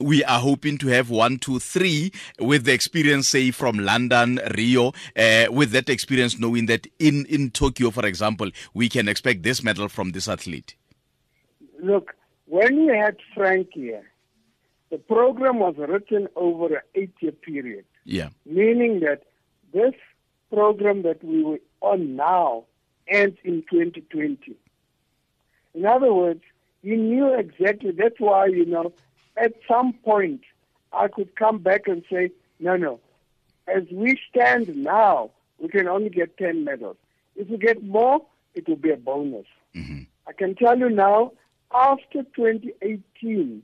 we 0.00 0.24
are 0.24 0.40
hoping 0.40 0.78
to 0.78 0.88
have 0.88 1.10
one, 1.10 1.38
two, 1.38 1.58
three 1.58 2.12
with 2.38 2.64
the 2.64 2.72
experience, 2.72 3.28
say, 3.28 3.50
from 3.50 3.78
London, 3.78 4.40
Rio, 4.56 4.92
uh, 5.16 5.46
with 5.50 5.70
that 5.72 5.88
experience, 5.88 6.38
knowing 6.38 6.66
that 6.66 6.86
in, 6.98 7.26
in 7.26 7.50
Tokyo, 7.50 7.90
for 7.90 8.06
example, 8.06 8.50
we 8.74 8.88
can 8.88 9.08
expect 9.08 9.42
this 9.42 9.62
medal 9.62 9.88
from 9.88 10.10
this 10.10 10.28
athlete. 10.28 10.74
Look, 11.82 12.14
when 12.46 12.86
we 12.86 12.96
had 12.96 13.16
Frank 13.34 13.68
here, 13.72 14.10
the 14.90 14.98
program 14.98 15.58
was 15.58 15.74
written 15.76 16.28
over 16.36 16.76
an 16.76 16.82
eight-year 16.94 17.32
period. 17.32 17.84
Yeah. 18.04 18.28
meaning 18.44 19.00
that 19.00 19.22
this 19.72 19.94
program 20.52 21.02
that 21.02 21.24
we 21.24 21.42
were 21.42 21.58
on 21.80 22.16
now 22.16 22.64
ends 23.08 23.38
in 23.44 23.64
2020. 23.70 24.56
In 25.74 25.86
other 25.86 26.12
words, 26.12 26.42
he 26.82 26.96
knew 26.96 27.32
exactly, 27.34 27.92
that's 27.92 28.20
why, 28.20 28.46
you 28.46 28.66
know, 28.66 28.92
at 29.36 29.52
some 29.68 29.92
point 30.04 30.42
I 30.92 31.08
could 31.08 31.36
come 31.36 31.58
back 31.58 31.86
and 31.86 32.04
say, 32.10 32.30
no, 32.60 32.76
no, 32.76 33.00
as 33.66 33.82
we 33.90 34.18
stand 34.30 34.74
now, 34.76 35.30
we 35.58 35.68
can 35.68 35.88
only 35.88 36.10
get 36.10 36.36
10 36.36 36.64
medals. 36.64 36.96
If 37.36 37.48
we 37.48 37.56
get 37.56 37.82
more, 37.82 38.24
it 38.54 38.68
will 38.68 38.76
be 38.76 38.90
a 38.90 38.96
bonus. 38.96 39.46
I 40.26 40.32
can 40.32 40.54
tell 40.54 40.78
you 40.78 40.88
now, 40.90 41.32
after 41.72 42.22
2018, 42.36 43.62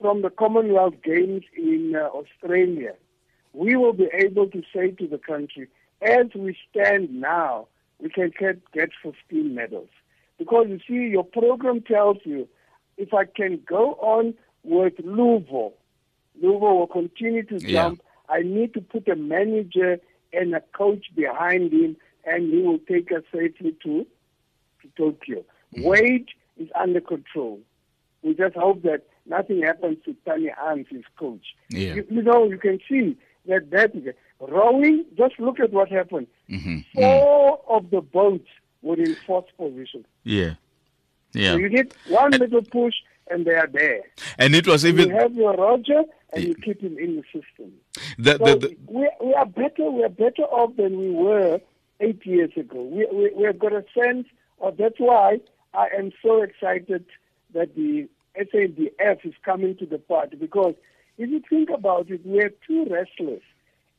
from 0.00 0.22
the 0.22 0.30
Commonwealth 0.30 0.94
Games 1.04 1.44
in 1.56 1.94
uh, 1.96 2.08
Australia, 2.08 2.94
we 3.52 3.76
will 3.76 3.92
be 3.92 4.08
able 4.12 4.48
to 4.48 4.62
say 4.74 4.90
to 4.90 5.06
the 5.06 5.18
country, 5.18 5.68
as 6.02 6.26
we 6.34 6.56
stand 6.70 7.12
now, 7.12 7.68
we 8.00 8.08
can 8.08 8.32
get, 8.38 8.60
get 8.72 8.90
15 9.02 9.54
medals. 9.54 9.88
Because 10.38 10.66
you 10.68 10.80
see, 10.86 11.10
your 11.10 11.24
program 11.24 11.80
tells 11.80 12.18
you, 12.24 12.48
if 12.96 13.14
I 13.14 13.24
can 13.24 13.60
go 13.66 13.92
on 13.94 14.34
with 14.64 14.96
Luvo, 14.98 15.72
Luvo 16.42 16.78
will 16.78 16.86
continue 16.86 17.42
to 17.44 17.56
Yeah. 17.60 17.72
jump. 17.84 18.02
I 18.28 18.42
need 18.42 18.74
to 18.74 18.80
put 18.80 19.06
a 19.08 19.14
manager 19.16 19.98
and 20.32 20.54
a 20.54 20.60
coach 20.72 21.06
behind 21.14 21.72
him, 21.72 21.96
and 22.24 22.52
he 22.52 22.60
will 22.62 22.78
take 22.88 23.12
us 23.12 23.22
safely 23.32 23.72
to, 23.84 24.06
to 24.82 24.88
Tokyo. 24.96 25.44
Wayde 25.76 26.28
is 26.56 26.68
under 26.74 27.00
control. 27.00 27.60
We 28.22 28.34
just 28.34 28.56
hope 28.56 28.82
that 28.82 29.02
nothing 29.26 29.62
happens 29.62 29.98
to 30.06 30.16
Tannie 30.24 30.50
Ans, 30.66 30.86
his 30.90 31.04
coach. 31.18 31.54
Yeah. 31.68 31.94
You, 31.94 32.06
you 32.10 32.22
know, 32.22 32.44
you 32.48 32.58
can 32.58 32.80
see 32.88 33.16
that 33.46 33.70
that 33.70 33.94
is. 33.94 34.14
Rowing, 34.40 35.04
just 35.16 35.38
look 35.38 35.60
at 35.60 35.72
what 35.72 35.88
happened. 35.90 36.26
hmm 36.48 36.78
Four 36.94 37.60
of 37.68 37.90
the 37.90 38.00
boats 38.00 38.48
were 38.82 38.96
in 38.96 39.16
fourth 39.26 39.46
position. 39.56 40.04
Yeah. 40.24 40.54
Yeah. 41.32 41.52
So 41.52 41.58
you 41.58 41.68
need 41.68 41.94
one 42.08 42.32
little 42.32 42.62
push 42.62 42.94
and 43.30 43.46
they 43.46 43.54
are 43.54 43.66
there. 43.66 44.02
And 44.38 44.54
it 44.54 44.66
was 44.66 44.84
even. 44.84 45.08
You 45.08 45.14
have 45.14 45.34
your 45.34 45.54
Roger 45.54 46.02
and 46.32 46.44
you 46.44 46.54
keep 46.54 46.80
him 46.80 46.98
in 46.98 47.16
the 47.16 47.22
system. 47.24 47.72
the, 48.18 48.38
So 48.38 48.44
the, 48.44 48.68
the 48.68 48.76
we, 48.88 49.10
we 49.22 49.34
are 49.34 49.46
better. 49.46 49.90
We 49.90 50.04
are 50.04 50.08
better 50.08 50.42
off 50.42 50.76
than 50.76 50.98
we 50.98 51.10
were 51.10 51.60
eight 52.00 52.24
years 52.26 52.50
ago. 52.56 52.82
We, 52.82 53.06
we, 53.12 53.30
we 53.36 53.44
have 53.44 53.58
got 53.58 53.72
a 53.72 53.84
sense 53.98 54.26
of 54.60 54.76
that's 54.76 54.98
why 54.98 55.40
I 55.72 55.88
am 55.96 56.12
so 56.22 56.42
excited 56.42 57.04
that 57.52 57.74
the 57.74 58.08
SADF 58.38 59.24
is 59.24 59.34
coming 59.44 59.76
to 59.76 59.86
the 59.86 59.98
party 59.98 60.36
because 60.36 60.74
if 61.18 61.30
you 61.30 61.40
think 61.48 61.70
about 61.70 62.10
it, 62.10 62.26
we 62.26 62.40
are 62.40 62.50
too 62.66 62.86
restless. 62.90 63.42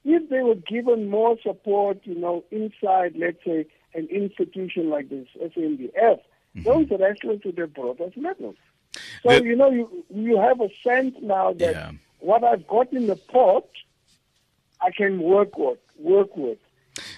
If 0.04 0.30
they 0.30 0.42
were 0.42 0.56
given 0.56 1.10
more 1.10 1.38
support, 1.42 2.00
you 2.04 2.16
know, 2.16 2.44
inside, 2.52 3.16
let's 3.18 3.44
say, 3.46 3.66
an 3.94 4.08
institution 4.12 4.90
like 4.90 5.10
this 5.10 5.28
SADF, 5.42 5.94
mm-hmm. 5.96 6.64
those 6.64 6.88
restless 6.92 7.40
would 7.46 7.58
have 7.58 7.74
brought 7.74 8.02
us 8.02 8.12
medals. 8.16 8.58
So 9.24 9.30
The- 9.30 9.46
you 9.46 9.56
know, 9.56 9.70
you 9.70 10.06
you 10.14 10.38
have 10.38 10.62
a 10.62 10.70
sense 10.84 11.16
now 11.22 11.54
that 11.54 11.76
Yeah. 11.76 11.92
what 12.20 12.44
I've 12.44 12.68
got 12.68 12.92
in 12.94 13.08
the 13.08 13.16
pot, 13.16 13.68
I 14.82 14.92
can 14.92 15.20
work 15.22 15.58
with. 15.58 15.80
Work 15.98 16.36
with. 16.38 16.60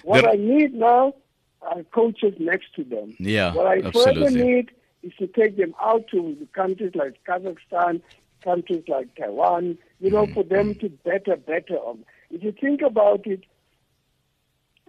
What 0.04 0.22
The- 0.22 0.30
I 0.30 0.36
need 0.36 0.74
now 0.74 1.14
are 1.62 1.82
coaches 1.84 2.34
next 2.38 2.74
to 2.76 2.84
them. 2.84 3.16
Yeah, 3.18 3.52
What 3.54 3.66
I 3.66 3.90
further 3.90 4.30
need 4.30 4.70
is 5.02 5.12
to 5.18 5.26
take 5.26 5.56
them 5.56 5.74
out 5.80 6.08
to 6.08 6.46
countries 6.52 6.92
like 6.94 7.14
Kazakhstan, 7.24 8.00
countries 8.42 8.84
like 8.88 9.14
Taiwan. 9.16 9.78
You 10.00 10.10
know, 10.10 10.24
mm-hmm, 10.24 10.34
for 10.34 10.44
them 10.44 10.74
mm-hmm. 10.74 10.80
to 10.80 10.88
better, 11.04 11.36
better. 11.36 11.76
On. 11.76 12.04
If 12.30 12.42
you 12.42 12.52
think 12.52 12.82
about 12.82 13.26
it, 13.26 13.42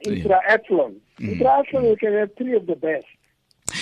in 0.02 0.18
Yeah. 0.18 0.24
triathlon, 0.26 0.96
in 1.20 1.28
mm-hmm. 1.28 1.42
triathlon 1.42 1.90
we 1.90 1.96
can 1.96 2.14
have 2.14 2.36
three 2.36 2.54
of 2.56 2.68
the 2.68 2.76
best. 2.76 3.06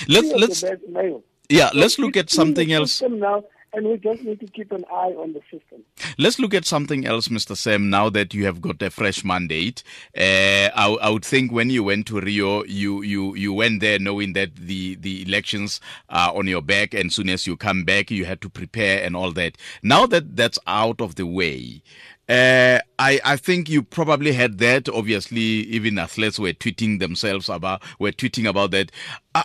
let's 0.08 0.28
Three 0.28 0.32
of 0.34 0.40
let's 0.42 0.62
the 0.62 0.68
best 0.70 0.88
male. 0.90 1.24
Yeah, 1.50 1.70
So 1.70 1.78
let's 1.78 2.00
look 2.00 2.18
at 2.18 2.30
something 2.30 2.72
else. 2.72 3.02
now, 3.02 3.44
and 3.74 3.88
we 3.88 3.98
just 3.98 4.24
need 4.24 4.40
to 4.40 4.48
keep 4.48 4.72
an 4.72 4.86
eye 4.92 5.14
on 5.18 5.34
the 5.34 5.42
system. 5.52 5.84
Let's 6.18 6.40
look 6.40 6.54
at 6.54 6.66
something 6.66 7.06
else, 7.06 7.28
Mr. 7.28 7.56
Sam. 7.56 7.90
Now 7.90 8.10
that 8.10 8.34
you 8.34 8.46
have 8.46 8.62
got 8.62 8.82
a 8.82 8.90
fresh 8.90 9.24
mandate, 9.24 9.84
uh, 10.18 10.70
I, 10.76 10.98
I 11.02 11.10
would 11.10 11.26
think 11.26 11.52
when 11.52 11.70
you 11.70 11.84
went 11.84 12.08
to 12.08 12.20
Rio, 12.20 12.64
you 12.64 13.02
you 13.02 13.36
you 13.36 13.54
went 13.54 13.82
there 13.82 14.00
knowing 14.00 14.34
that 14.34 14.56
the 14.56 14.96
the 14.96 15.22
elections 15.24 15.80
are 16.10 16.36
on 16.36 16.48
your 16.48 16.62
back, 16.62 16.94
and 16.94 17.12
soon 17.14 17.30
as 17.30 17.46
you 17.46 17.56
come 17.58 17.84
back, 17.84 18.10
you 18.10 18.26
had 18.26 18.42
to 18.42 18.50
prepare 18.50 19.04
and 19.04 19.16
all 19.16 19.32
that. 19.34 19.58
Now 19.84 20.06
that 20.08 20.36
that's 20.36 20.60
out 20.68 21.02
of 21.02 21.16
the 21.16 21.26
way. 21.28 21.82
Uh, 22.30 22.80
I, 23.00 23.22
I 23.24 23.38
think 23.38 23.70
you 23.70 23.82
probably 23.84 24.34
had 24.34 24.58
that. 24.58 24.90
Obviously, 24.90 25.42
even 25.42 25.98
athletes 25.98 26.38
were 26.38 26.52
tweeting 26.52 27.00
themselves 27.00 27.48
about 27.48 27.82
were 28.00 28.12
tweeting 28.12 28.50
about 28.50 28.72
that. 28.72 28.92
Uh, 29.34 29.44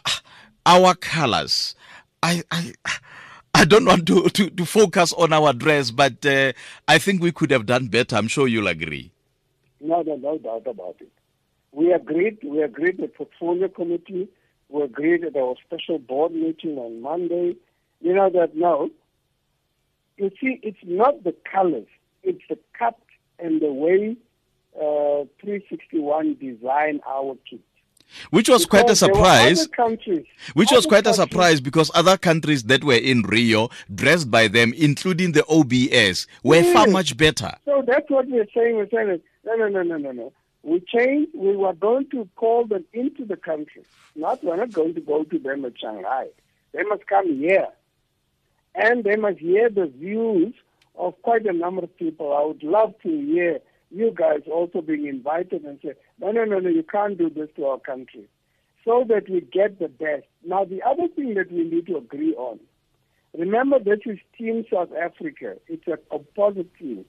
our 0.67 0.95
colors. 0.95 1.75
I, 2.23 2.43
I 2.51 2.73
I 3.55 3.65
don't 3.65 3.85
want 3.85 4.07
to, 4.07 4.29
to, 4.29 4.51
to 4.51 4.65
focus 4.65 5.13
on 5.13 5.33
our 5.33 5.53
dress, 5.53 5.91
but 5.91 6.25
uh, 6.25 6.53
I 6.89 6.99
think 6.99 7.23
we 7.23 7.33
could 7.33 7.51
have 7.51 7.67
done 7.67 7.89
better. 7.89 8.17
I'm 8.17 8.29
sure 8.29 8.49
you'll 8.49 8.67
agree. 8.67 9.13
No, 9.81 10.03
no, 10.03 10.17
no 10.17 10.39
doubt 10.39 10.67
about 10.67 10.97
it. 11.01 11.11
We 11.73 11.93
agreed. 11.93 12.39
We 12.43 12.63
agreed 12.63 12.99
the 12.99 13.09
portfolio 13.09 13.69
committee. 13.69 14.29
We 14.69 14.83
agreed 14.83 15.25
at 15.25 15.37
our 15.37 15.55
special 15.67 15.99
board 15.99 16.33
meeting 16.33 16.79
on 16.79 17.03
Monday. 17.03 17.57
You 18.01 18.15
know 18.15 18.31
that 18.31 18.57
now. 18.57 18.91
You 20.17 20.31
see, 20.41 20.61
it's 20.63 20.79
not 20.85 21.25
the 21.25 21.35
colors; 21.51 21.87
it's 22.23 22.43
the 22.49 22.59
cut 22.79 22.99
and 23.39 23.61
the 23.61 23.73
way 23.73 24.17
uh, 24.77 25.27
361 25.41 26.35
design 26.35 27.01
our 27.07 27.37
kit. 27.49 27.61
Which 28.31 28.49
was 28.49 28.67
quite 28.67 28.91
a 28.91 28.95
Because 28.95 29.01
there 29.01 29.09
were 29.11 29.15
surprise. 29.15 29.69
other 29.79 30.25
Which 30.55 30.71
was 30.71 30.85
other 30.85 30.89
quite 30.89 31.07
a 31.07 31.15
surprise 31.15 31.61
because 31.61 31.91
other 31.95 32.17
countries 32.17 32.65
that 32.65 32.85
were 32.85 32.95
in 32.95 33.23
Rio, 33.23 33.71
dressed 33.95 34.31
by 34.31 34.49
them, 34.49 34.73
including 34.77 35.33
the 35.33 35.45
OBS, 35.47 36.27
were 36.43 36.63
far 36.73 36.87
much 36.87 37.17
better. 37.17 37.53
So 37.65 37.83
that's 37.87 38.09
what 38.11 38.29
we're 38.29 38.47
saying. 38.55 38.77
We're 38.77 38.89
saying, 38.91 39.21
no, 39.45 39.55
no, 39.55 39.69
no, 39.69 39.83
no, 39.83 39.97
no, 39.97 40.13
no. 40.13 40.33
We 40.63 40.81
changed. 40.81 41.33
We 41.35 41.57
were 41.57 41.73
going 41.73 42.09
to 42.11 42.29
call 42.37 42.67
them 42.67 42.85
into 42.93 43.25
the 43.25 43.37
country. 43.37 43.83
Not 44.15 44.45
we're 44.45 44.57
not 44.57 44.73
going 44.73 44.95
to 44.95 45.01
go 45.01 45.25
to 45.25 45.39
them 45.39 45.65
at 45.65 45.79
Shanghai. 45.79 46.29
They 46.73 46.85
must 46.85 47.07
come 47.07 47.37
here, 47.37 47.69
and 48.75 49.03
they 49.05 49.17
must 49.17 49.39
hear 49.39 49.69
the 49.69 49.87
views 49.87 50.55
of 50.95 51.21
quite 51.23 51.47
a 51.47 51.53
number 51.53 51.83
of 51.83 51.97
people. 51.97 52.33
I 52.33 52.45
would 52.45 52.63
love 52.63 52.95
to 53.03 53.09
hear 53.09 53.61
you 53.95 54.13
guys 54.17 54.41
also 54.51 54.81
being 54.81 55.07
invited 55.07 55.65
and 55.65 55.79
say, 55.83 55.95
no, 56.21 56.33
no, 56.33 56.45
no, 56.45 56.59
no, 56.59 56.69
you 56.69 56.83
can't 56.83 57.19
do 57.19 57.29
this 57.31 57.49
to 57.57 57.67
our 57.67 57.79
country, 57.79 58.29
so 58.85 59.05
that 59.09 59.29
we 59.29 59.41
get 59.41 59.79
the 59.79 59.89
best. 59.89 60.25
Now, 60.45 60.65
the 60.65 60.83
other 60.83 61.09
thing 61.09 61.35
that 61.35 61.53
we 61.53 61.65
need 61.65 61.87
to 61.87 61.97
agree 61.97 62.35
on. 62.35 62.59
Remember, 63.37 63.79
this 63.79 64.01
is 64.05 64.19
Team 64.37 64.65
South 64.73 64.91
Africa. 64.93 65.57
It's 65.67 65.87
a 65.89 65.97
composite 66.11 66.75
team 66.79 67.05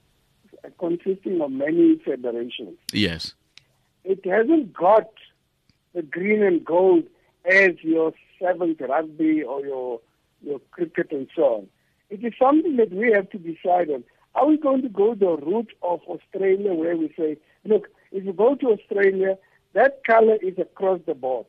consisting 0.79 1.41
of 1.41 1.51
many 1.51 1.97
federations. 2.05 2.77
Yes. 2.93 3.33
It 4.03 4.25
hasn't 4.25 4.73
got 4.73 5.09
the 5.93 6.01
green 6.01 6.43
and 6.43 6.63
gold 6.63 7.03
as 7.45 7.71
your 7.81 8.13
seventh 8.41 8.79
rugby 8.81 9.43
or 9.43 9.61
your 9.65 9.99
your 10.41 10.59
cricket 10.71 11.11
and 11.11 11.27
so 11.35 11.43
on. 11.43 11.67
It 12.09 12.23
is 12.23 12.33
something 12.37 12.75
that 12.77 12.91
we 12.91 13.11
have 13.11 13.29
to 13.31 13.37
decide 13.37 13.89
on. 13.89 14.03
Are 14.35 14.47
we 14.47 14.57
going 14.57 14.81
to 14.81 14.89
go 14.89 15.13
the 15.15 15.37
route 15.37 15.71
of 15.81 16.01
Australia 16.07 16.73
where 16.73 16.97
we 16.97 17.13
say, 17.17 17.37
look, 17.65 17.87
if 18.11 18.25
you 18.25 18.33
go 18.33 18.55
to 18.55 18.67
Australia, 18.71 19.37
that 19.73 20.03
color 20.05 20.37
is 20.41 20.57
across 20.57 20.99
the 21.05 21.13
board. 21.13 21.45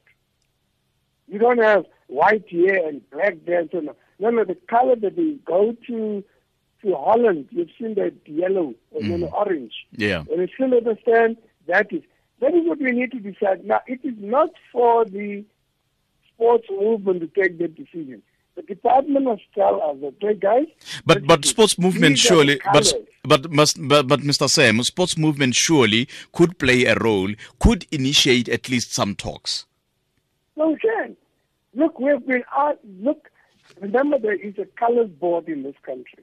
You 1.27 1.39
don't 1.39 1.63
have 1.63 1.87
white 2.09 2.45
here 2.49 2.87
and 2.87 3.09
black 3.11 3.37
there 3.47 3.65
so 3.73 3.79
on. 3.79 3.91
No, 4.19 4.31
no, 4.31 4.45
the 4.45 4.57
color 4.69 4.97
that 4.97 5.17
we 5.17 5.41
go 5.45 5.75
to 5.87 6.25
to 6.83 6.95
Holland, 6.95 7.49
you've 7.51 7.71
seen 7.81 7.95
that 7.95 8.13
yellow 8.27 8.75
and 8.95 9.07
you 9.07 9.19
know, 9.19 9.27
mm. 9.29 9.33
orange. 9.33 9.73
Yeah. 9.93 10.25
And 10.31 10.41
you 10.41 10.49
still 10.55 10.75
understand 10.75 11.39
that 11.67 11.91
is 11.93 12.03
that 12.41 12.55
is 12.55 12.67
what 12.67 12.79
we 12.79 12.93
need 12.93 13.13
to 13.13 13.21
decide. 13.21 13.65
Now 13.65 13.81
it 13.87 14.01
is 14.05 14.15
not 14.19 14.51
for 14.71 15.05
the 15.05 15.45
sports 16.29 16.67
movement 16.71 17.21
to 17.21 17.27
take 17.29 17.59
that 17.59 17.75
decision. 17.75 18.23
The 18.57 18.63
department 18.63 19.25
must 19.25 19.43
tell 19.55 19.83
us 19.83 19.97
that 20.01 20.15
hey 20.21 20.35
guys 20.35 20.67
But 21.05 21.27
but 21.27 21.45
sports 21.45 21.79
movement 21.79 22.17
these 22.17 22.31
are 22.31 22.45
the 22.45 22.45
surely 22.45 22.61
but 22.73 22.93
but 23.25 23.51
must 23.51 23.77
but, 23.89 24.07
but 24.07 24.21
Mr. 24.21 24.49
Sam, 24.49 24.83
sports 24.83 25.17
movement 25.17 25.55
surely 25.55 26.09
could 26.33 26.59
play 26.59 26.85
a 26.85 26.95
role, 26.97 27.33
could 27.59 27.87
initiate 27.91 28.49
at 28.49 28.69
least 28.69 28.93
some 28.93 29.17
talks. 29.17 29.67
No, 30.57 30.77
can. 30.77 31.17
Look, 31.75 31.99
we've 31.99 32.25
been 32.25 32.45
out. 32.57 32.79
Look, 33.01 33.31
remember 33.81 34.19
there 34.19 34.35
is 34.35 34.55
a 34.59 34.67
colors 34.79 35.11
board 35.11 35.49
in 35.49 35.63
this 35.63 35.75
country. 35.83 36.23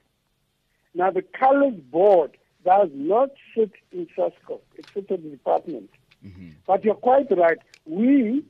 Now, 0.94 1.12
the 1.12 1.22
colors 1.22 1.80
board 1.92 2.38
does 2.64 2.90
not 2.94 3.30
sit 3.56 3.72
in 3.92 4.08
SASCOC. 4.18 4.62
It 4.76 4.86
sits 4.94 5.12
at 5.12 5.24
the 5.24 5.30
department. 5.30 5.90
Mm-hmm. 6.26 6.50
But 6.68 6.84
you're 6.84 6.96
quite 6.96 7.28
right. 7.36 7.58
We, 7.86 8.44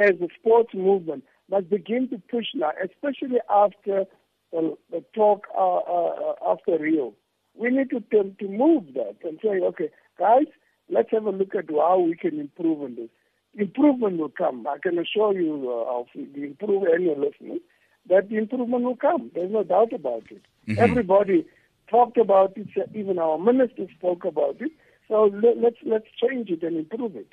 as 0.00 0.14
a 0.20 0.28
sports 0.40 0.72
movement, 0.74 1.24
must 1.50 1.68
begin 1.70 2.08
to 2.10 2.18
push 2.30 2.46
now, 2.54 2.72
especially 2.82 3.38
after 3.50 4.04
the, 4.52 4.76
the 4.90 5.04
talk 5.14 5.46
uh, 5.56 5.76
uh, 5.78 6.34
after 6.46 6.78
Rio. 6.78 7.14
We 7.54 7.70
need 7.70 7.90
to, 7.90 8.00
to 8.12 8.30
to 8.38 8.48
move 8.48 8.94
that 8.94 9.16
and 9.24 9.38
say, 9.42 9.60
okay, 9.60 9.90
guys, 10.18 10.46
let's 10.88 11.10
have 11.10 11.24
a 11.26 11.30
look 11.30 11.54
at 11.54 11.64
how 11.70 11.98
we 12.00 12.14
can 12.16 12.38
improve 12.38 12.82
on 12.82 12.94
this. 12.96 13.08
Improvement 13.54 14.18
will 14.18 14.28
come. 14.28 14.66
I 14.66 14.76
can 14.82 14.98
assure 14.98 15.34
you, 15.34 15.68
uh, 15.70 15.98
of 16.00 16.06
the 16.14 16.44
improve 16.44 16.84
any 16.94 17.08
listeners, 17.08 17.60
that 18.08 18.28
the 18.28 18.36
improvement 18.36 18.84
will 18.84 18.96
come. 18.96 19.30
There's 19.34 19.50
no 19.52 19.64
doubt 19.64 19.92
about 19.92 20.24
it. 20.30 20.42
Everybody 20.78 21.46
talked 21.90 22.18
about 22.18 22.56
it. 22.56 22.68
uh, 22.76 22.82
Even 22.94 23.18
our 23.18 23.38
minister 23.38 23.86
spoke 23.98 24.24
about 24.24 24.56
it. 24.60 24.70
So 25.08 25.30
let, 25.42 25.56
let's 25.58 25.76
let's 25.84 26.06
change 26.22 26.50
it 26.50 26.62
and 26.62 26.76
improve 26.76 27.16
it. 27.16 27.28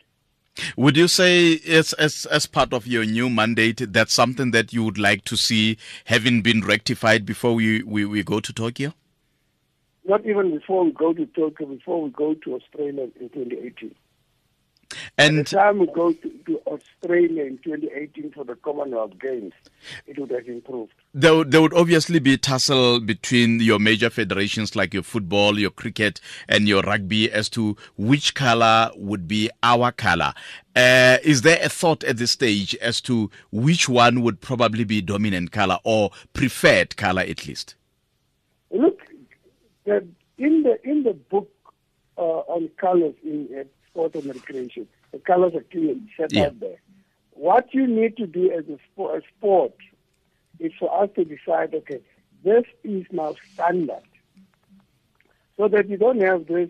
Would 0.77 0.95
you 0.95 1.07
say 1.07 1.59
as, 1.67 1.93
as 1.93 2.25
as 2.27 2.45
part 2.45 2.73
of 2.73 2.87
your 2.87 3.05
new 3.05 3.29
mandate 3.29 3.91
that's 3.91 4.13
something 4.13 4.51
that 4.51 4.71
you 4.71 4.83
would 4.83 4.97
like 4.97 5.25
to 5.25 5.35
see 5.35 5.77
having 6.05 6.41
been 6.41 6.61
rectified 6.61 7.25
before 7.25 7.53
we, 7.55 7.83
we, 7.83 8.05
we 8.05 8.23
go 8.23 8.39
to 8.39 8.53
Tokyo? 8.53 8.93
Not 10.07 10.25
even 10.25 10.51
before 10.57 10.85
we 10.85 10.91
go 10.91 11.13
to 11.13 11.25
Tokyo, 11.25 11.67
before 11.67 12.03
we 12.03 12.09
go 12.11 12.35
to 12.35 12.55
Australia 12.55 13.09
in 13.19 13.29
2018. 13.29 13.95
By 15.17 15.29
the 15.29 15.37
And 15.37 15.47
time 15.47 15.79
we 15.79 15.87
go 15.87 16.11
to, 16.13 16.29
to 16.45 16.59
Australia 16.67 17.43
in 17.43 17.57
2018 17.59 18.31
for 18.31 18.43
the 18.43 18.55
Commonwealth 18.55 19.19
Games, 19.19 19.53
it 20.07 20.19
would 20.19 20.31
have 20.31 20.47
improved. 20.47 20.93
there 21.13 21.35
would, 21.35 21.51
there 21.51 21.61
would 21.61 21.73
obviously 21.73 22.19
be 22.19 22.37
tussle 22.37 22.99
between 22.99 23.59
your 23.59 23.79
major 23.79 24.09
federations 24.09 24.75
like 24.75 24.93
your 24.93 25.03
football, 25.03 25.57
your 25.57 25.71
cricket, 25.71 26.19
and 26.47 26.67
your 26.67 26.81
rugby 26.81 27.31
as 27.31 27.49
to 27.49 27.75
which 27.97 28.33
color 28.33 28.91
would 28.95 29.27
be 29.27 29.49
our 29.63 29.91
color. 29.91 30.33
Uh, 30.75 31.17
is 31.23 31.41
there 31.41 31.59
a 31.63 31.69
thought 31.69 32.03
at 32.03 32.17
this 32.17 32.31
stage 32.31 32.75
as 32.75 32.99
to 32.99 33.31
which 33.51 33.87
one 33.87 34.21
would 34.21 34.41
probably 34.41 34.83
be 34.83 35.01
dominant 35.01 35.51
color 35.51 35.77
or 35.85 36.11
preferred 36.33 36.97
color 36.97 37.21
at 37.21 37.47
least? 37.47 37.75
Look, 38.71 38.99
the, 39.85 40.05
in 40.37 40.63
the 40.63 40.77
in 40.83 41.03
the 41.03 41.13
book 41.13 41.49
uh, 42.17 42.21
on 42.21 42.69
colors 42.77 43.13
in 43.23 43.47
uh, 43.57 43.63
sport 43.95 44.15
and 44.15 44.25
recreation. 44.25 44.87
The 45.13 45.19
colors 45.19 45.53
are 45.55 45.63
clearly 45.71 46.01
set 46.17 46.33
Yeah. 46.33 46.47
out 46.47 46.59
there. 46.59 46.79
What 47.31 47.73
you 47.73 47.87
need 47.87 48.17
to 48.17 48.27
do 48.27 48.51
as 48.51 48.67
a 48.67 48.77
sport, 48.91 49.23
a 49.23 49.27
sport 49.37 49.73
is 50.59 50.73
for 50.77 50.93
us 51.01 51.09
to 51.15 51.23
decide, 51.23 51.73
okay, 51.73 52.01
this 52.43 52.65
is 52.83 53.05
now 53.11 53.35
standard. 53.53 54.03
So 55.57 55.69
that 55.69 55.87
you 55.89 55.97
don't 55.97 56.19
have 56.19 56.47
this 56.47 56.69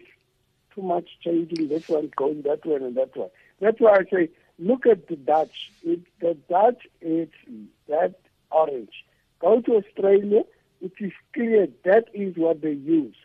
too 0.73 0.81
much 0.83 1.09
changing, 1.23 1.67
this 1.69 1.87
one 1.87 2.11
going 2.15 2.43
that 2.43 2.65
way 2.65 2.75
and 2.75 2.95
that 2.95 3.15
way. 3.17 3.29
That's 3.59 3.79
why 3.79 3.97
I 3.97 4.03
say, 4.11 4.29
look 4.59 4.85
at 4.85 5.07
the 5.07 5.15
Dutch. 5.15 5.71
It, 5.83 6.01
the 6.19 6.35
Dutch 6.49 6.83
is 7.01 7.29
that 7.87 8.15
orange. 8.51 9.03
Go 9.39 9.61
to 9.61 9.77
Australia, 9.77 10.43
it 10.81 10.91
is 10.99 11.13
clear 11.33 11.67
that 11.83 12.05
is 12.13 12.35
what 12.37 12.61
they 12.61 12.73
use. 12.73 13.15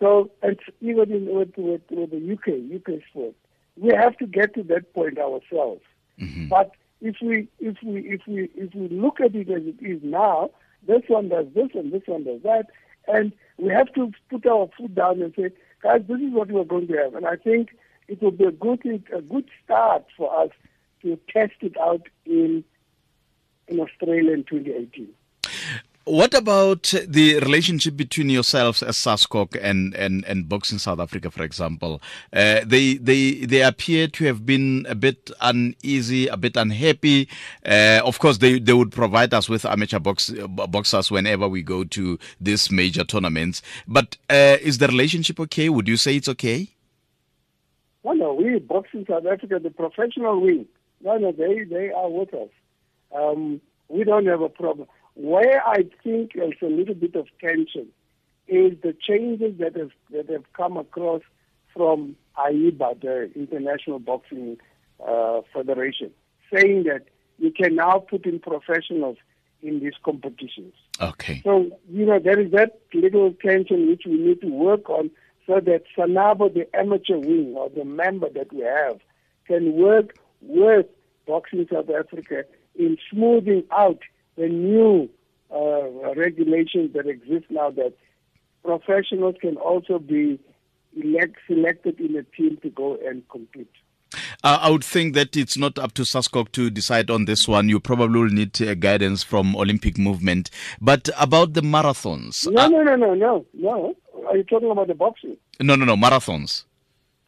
So 0.00 0.30
it's 0.42 0.64
even 0.80 1.12
in, 1.12 1.26
with, 1.26 1.52
with, 1.56 1.82
with 1.90 2.10
the 2.10 2.32
UK, 2.32 2.80
UK 2.80 3.02
sport. 3.10 3.34
We 3.76 3.94
have 3.94 4.16
to 4.18 4.26
get 4.26 4.54
to 4.54 4.62
that 4.64 4.92
point 4.94 5.18
ourselves. 5.18 5.82
Mm-hmm. 6.18 6.48
But 6.48 6.72
if 7.00 7.16
we 7.22 7.48
if 7.60 7.76
we 7.82 8.00
if 8.00 8.20
we 8.26 8.50
if 8.54 8.74
we 8.74 8.88
look 8.88 9.20
at 9.20 9.34
it 9.34 9.48
as 9.50 9.62
it 9.62 9.76
is 9.80 10.00
now, 10.02 10.50
this 10.86 11.02
one 11.08 11.28
does 11.28 11.46
this 11.54 11.68
and 11.74 11.92
this 11.92 12.02
one 12.06 12.24
does 12.24 12.42
that, 12.42 12.66
and 13.08 13.32
we 13.58 13.68
have 13.68 13.92
to 13.94 14.12
put 14.28 14.46
our 14.46 14.68
foot 14.76 14.94
down 14.94 15.22
and 15.22 15.34
say, 15.34 15.50
guys, 15.82 16.02
this 16.08 16.20
is 16.20 16.32
what 16.32 16.50
we're 16.50 16.64
going 16.64 16.88
to 16.88 16.96
have. 16.96 17.14
And 17.14 17.26
I 17.26 17.36
think 17.36 17.70
it 18.08 18.22
will 18.22 18.32
be 18.32 18.44
a 18.44 18.52
good 18.52 18.84
a 19.14 19.22
good 19.22 19.48
start 19.64 20.04
for 20.16 20.42
us 20.42 20.50
to 21.02 21.18
test 21.32 21.54
it 21.60 21.76
out 21.78 22.06
in 22.26 22.64
in 23.68 23.80
Australia 23.80 24.32
in 24.32 24.44
2018. 24.44 25.08
What 26.10 26.34
about 26.34 26.92
the 27.06 27.38
relationship 27.38 27.96
between 27.96 28.30
yourselves 28.30 28.82
as 28.82 28.96
SASCOC 28.96 29.56
and, 29.62 29.94
and, 29.94 30.24
and 30.24 30.48
Boxing 30.48 30.78
South 30.78 30.98
Africa, 30.98 31.30
for 31.30 31.44
example? 31.44 32.02
Uh, 32.32 32.62
they, 32.66 32.94
they, 32.94 33.34
they 33.34 33.62
appear 33.62 34.08
to 34.08 34.24
have 34.24 34.44
been 34.44 34.86
a 34.88 34.96
bit 34.96 35.30
uneasy, 35.40 36.26
a 36.26 36.36
bit 36.36 36.56
unhappy. 36.56 37.28
Uh, 37.64 38.00
of 38.04 38.18
course, 38.18 38.38
they, 38.38 38.58
they 38.58 38.72
would 38.72 38.90
provide 38.90 39.32
us 39.32 39.48
with 39.48 39.64
amateur 39.64 40.00
box, 40.00 40.32
boxers 40.48 41.12
whenever 41.12 41.48
we 41.48 41.62
go 41.62 41.84
to 41.84 42.18
these 42.40 42.72
major 42.72 43.04
tournaments. 43.04 43.62
But 43.86 44.16
uh, 44.28 44.56
is 44.60 44.78
the 44.78 44.88
relationship 44.88 45.38
okay? 45.38 45.68
Would 45.68 45.86
you 45.86 45.96
say 45.96 46.16
it's 46.16 46.28
okay? 46.30 46.70
No, 48.04 48.14
no, 48.14 48.34
we 48.34 48.58
boxing 48.58 49.06
South 49.08 49.26
Africa, 49.26 49.60
the 49.62 49.70
professional 49.70 50.40
wing. 50.40 50.66
No, 51.04 51.18
no, 51.18 51.30
they 51.30 51.62
they 51.62 51.92
are 51.92 52.10
with 52.10 52.34
us. 52.34 52.48
Um, 53.14 53.60
we 53.88 54.02
don't 54.02 54.26
have 54.26 54.40
a 54.40 54.48
problem. 54.48 54.88
Where 55.14 55.66
I 55.66 55.84
think 56.02 56.32
there's 56.34 56.54
a 56.62 56.66
little 56.66 56.94
bit 56.94 57.14
of 57.14 57.26
tension 57.40 57.88
is 58.48 58.72
the 58.82 58.94
changes 59.06 59.58
that 59.58 59.76
have 59.76 59.90
that 60.10 60.28
have 60.28 60.52
come 60.54 60.76
across 60.76 61.22
from 61.74 62.16
AIBA, 62.36 63.00
the 63.00 63.30
International 63.34 63.98
Boxing 63.98 64.58
uh, 65.06 65.40
Federation, 65.52 66.10
saying 66.52 66.84
that 66.84 67.04
you 67.38 67.52
can 67.52 67.76
now 67.76 67.98
put 67.98 68.26
in 68.26 68.40
professionals 68.40 69.16
in 69.62 69.80
these 69.80 69.92
competitions. 70.04 70.74
Okay. 71.00 71.40
So, 71.44 71.70
you 71.90 72.06
know, 72.06 72.18
there 72.18 72.38
is 72.38 72.50
that 72.52 72.80
little 72.94 73.32
tension 73.32 73.88
which 73.88 74.02
we 74.06 74.14
need 74.14 74.40
to 74.40 74.48
work 74.48 74.88
on 74.88 75.10
so 75.46 75.60
that 75.60 75.84
Sanabo, 75.96 76.52
the 76.52 76.66
amateur 76.76 77.18
wing 77.18 77.54
or 77.56 77.68
the 77.68 77.84
member 77.84 78.28
that 78.30 78.52
we 78.52 78.60
have, 78.60 79.00
can 79.46 79.72
work 79.72 80.16
with 80.40 80.86
Boxing 81.26 81.66
South 81.72 81.90
Africa 81.90 82.44
in 82.78 82.96
smoothing 83.10 83.64
out 83.70 84.00
the 84.40 84.48
new 84.48 85.08
uh, 85.54 86.14
regulations 86.14 86.94
that 86.94 87.06
exist 87.06 87.44
now 87.50 87.70
that 87.70 87.92
professionals 88.64 89.34
can 89.40 89.56
also 89.58 89.98
be 89.98 90.40
elect, 90.96 91.36
selected 91.46 92.00
in 92.00 92.16
a 92.16 92.22
team 92.22 92.58
to 92.62 92.70
go 92.70 92.96
and 93.06 93.22
compete. 93.28 93.70
Uh, 94.42 94.58
I 94.62 94.70
would 94.70 94.82
think 94.82 95.14
that 95.14 95.36
it's 95.36 95.58
not 95.58 95.78
up 95.78 95.92
to 95.92 96.02
SASCOC 96.02 96.50
to 96.52 96.70
decide 96.70 97.10
on 97.10 97.26
this 97.26 97.46
one. 97.46 97.68
You 97.68 97.78
probably 97.80 98.20
will 98.20 98.30
need 98.30 98.60
uh, 98.62 98.74
guidance 98.74 99.22
from 99.22 99.54
Olympic 99.54 99.98
movement. 99.98 100.50
But 100.80 101.10
about 101.18 101.52
the 101.52 101.60
marathons. 101.60 102.50
No, 102.50 102.62
uh, 102.62 102.68
no, 102.68 102.82
no, 102.82 102.96
no, 102.96 103.14
no, 103.14 103.46
no. 103.52 103.94
Are 104.26 104.36
you 104.36 104.44
talking 104.44 104.70
about 104.70 104.88
the 104.88 104.94
boxing? 104.94 105.36
no, 105.60 105.76
no, 105.76 105.84
no, 105.84 105.96
marathons. 105.96 106.64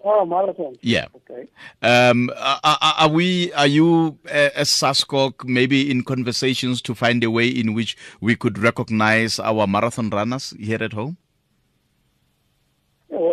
Oh, 0.05 0.27
marathon. 0.27 0.77
Yeah. 0.81 1.07
Okay. 1.15 1.49
Um, 1.81 2.31
are, 2.37 2.79
are 2.83 3.09
we? 3.09 3.53
Are 3.53 3.67
you 3.67 4.19
uh, 4.27 4.51
as 4.55 4.69
SASCOC 4.69 5.45
maybe 5.45 5.91
in 5.91 6.03
conversations 6.03 6.83
to 6.83 6.95
find 6.95 7.23
a 7.23 7.31
way 7.31 7.47
in 7.47 7.73
which 7.73 7.97
we 8.21 8.35
could 8.35 8.59
recognize 8.59 9.39
our 9.39 9.67
marathon 9.67 10.11
runners 10.11 10.55
here 10.59 10.83
at 10.83 10.93
home? 10.93 11.17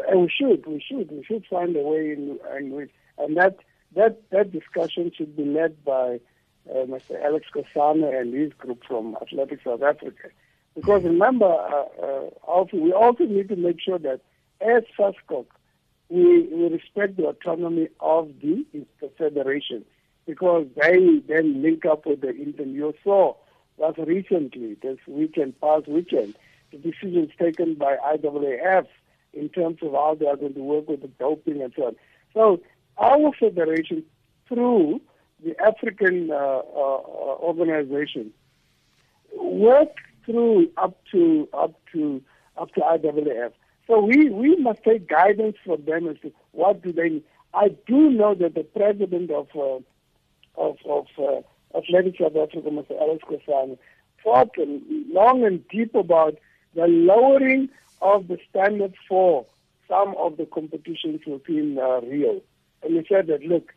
Yeah, 0.09 0.15
we 0.15 0.29
should, 0.29 0.65
we 0.65 0.83
should, 0.85 1.09
we 1.11 1.23
should 1.23 1.45
find 1.45 1.75
a 1.75 1.81
way, 1.81 2.11
in, 2.11 2.39
and 2.51 2.71
we, 2.71 2.87
and 3.17 3.37
that 3.37 3.57
that 3.95 4.21
that 4.31 4.51
discussion 4.51 5.11
should 5.15 5.35
be 5.35 5.45
led 5.45 5.83
by 5.83 6.19
uh, 6.69 6.85
Mr. 6.85 7.23
Aleck 7.25 7.43
Skhosana 7.53 8.19
and 8.19 8.33
his 8.33 8.53
group 8.53 8.83
from 8.87 9.17
Athletics 9.21 9.63
South 9.63 9.81
Africa. 9.81 10.29
Because 10.75 11.03
remember, 11.03 11.45
uh, 11.45 11.85
uh, 12.01 12.29
also 12.43 12.77
we 12.77 12.91
also 12.93 13.25
need 13.25 13.49
to 13.49 13.55
make 13.55 13.81
sure 13.81 13.99
that 13.99 14.21
as 14.61 14.83
SASCOC, 14.97 15.45
we, 16.09 16.47
we 16.51 16.69
respect 16.69 17.17
the 17.17 17.27
autonomy 17.27 17.87
of 17.99 18.29
the, 18.41 18.65
the 18.73 19.09
federation 19.17 19.85
because 20.25 20.67
they 20.75 21.21
then 21.27 21.61
link 21.61 21.85
up 21.85 22.05
with 22.05 22.21
the 22.21 22.35
Indian. 22.35 22.73
You 22.73 22.93
saw 23.03 23.35
just 23.79 23.97
recently, 23.99 24.75
this 24.81 24.97
weekend, 25.07 25.59
past 25.61 25.87
weekend, 25.87 26.35
the 26.71 26.77
decisions 26.77 27.31
taken 27.39 27.75
by 27.75 27.97
IAAF 27.97 28.87
in 29.33 29.49
terms 29.49 29.77
of 29.81 29.93
how 29.93 30.17
they 30.19 30.27
are 30.27 30.35
going 30.35 30.53
to 30.55 30.61
work 30.61 30.87
with 30.87 31.01
the 31.01 31.07
doping 31.07 31.61
and 31.61 31.73
so 31.75 31.87
on. 31.87 31.95
So 32.33 32.61
our 32.97 33.31
federation, 33.39 34.03
through 34.47 35.01
the 35.43 35.55
African 35.61 36.31
uh, 36.31 36.35
uh, 36.35 37.01
organization, 37.39 38.31
work 39.35 39.89
through 40.25 40.69
up 40.77 40.97
to 41.11 41.47
up 41.53 41.73
to 41.93 42.21
up 42.57 42.73
to 42.73 42.81
IAAF. 42.81 43.51
So 43.89 43.99
we, 44.01 44.29
we 44.29 44.55
must 44.57 44.83
take 44.83 45.09
guidance 45.09 45.57
from 45.65 45.83
them 45.83 46.07
as 46.07 46.17
to 46.21 46.31
what 46.51 46.83
do 46.83 46.93
they 46.93 47.09
need. 47.09 47.23
I 47.55 47.69
do 47.87 48.11
know 48.11 48.35
that 48.35 48.53
the 48.53 48.63
president 48.63 49.31
of 49.31 49.47
uh, 49.55 49.79
of 50.55 50.77
of 50.85 51.07
uh, 51.17 51.41
Athletics 51.75 52.19
South 52.19 52.35
Africa, 52.35 52.69
Mr. 52.69 53.01
Alex 53.01 53.23
thought 54.23 54.49
long 55.11 55.43
and 55.43 55.67
deep 55.69 55.95
about 55.95 56.37
the 56.75 56.85
lowering 56.85 57.69
of 58.03 58.27
the 58.27 58.37
standard 58.47 58.93
for 59.07 59.47
some 59.87 60.15
of 60.17 60.37
the 60.37 60.45
competitions 60.45 61.21
within 61.25 61.79
uh, 61.79 62.01
Rio. 62.01 62.41
And 62.83 62.93
he 62.95 63.05
said 63.09 63.25
that, 63.27 63.41
look, 63.41 63.73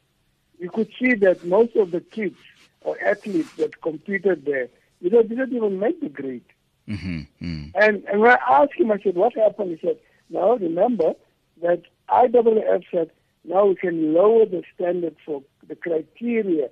you 0.58 0.68
could 0.70 0.90
see 1.00 1.14
that 1.14 1.42
most 1.46 1.74
of 1.76 1.90
the 1.90 2.02
kids 2.02 2.36
or 2.82 3.02
athletes 3.02 3.52
that 3.56 3.80
competed 3.80 4.44
there, 4.44 4.68
you 5.00 5.08
know, 5.08 5.22
didn't 5.22 5.54
even 5.54 5.78
make 5.78 6.02
the 6.02 6.10
grade. 6.10 6.44
Mm-hmm. 6.88 7.66
And, 7.74 8.04
and 8.04 8.20
when 8.20 8.30
I 8.30 8.38
asked 8.48 8.74
him, 8.76 8.90
I 8.90 8.98
said, 9.02 9.14
what 9.14 9.36
happened? 9.36 9.78
He 9.78 9.86
said, 9.86 9.98
no, 10.30 10.56
remember 10.56 11.14
that 11.62 11.82
IWF 12.10 12.84
said, 12.92 13.10
now 13.44 13.66
we 13.66 13.74
can 13.74 14.14
lower 14.14 14.46
the 14.46 14.62
standard 14.74 15.16
for 15.24 15.42
the 15.66 15.74
criteria 15.74 16.68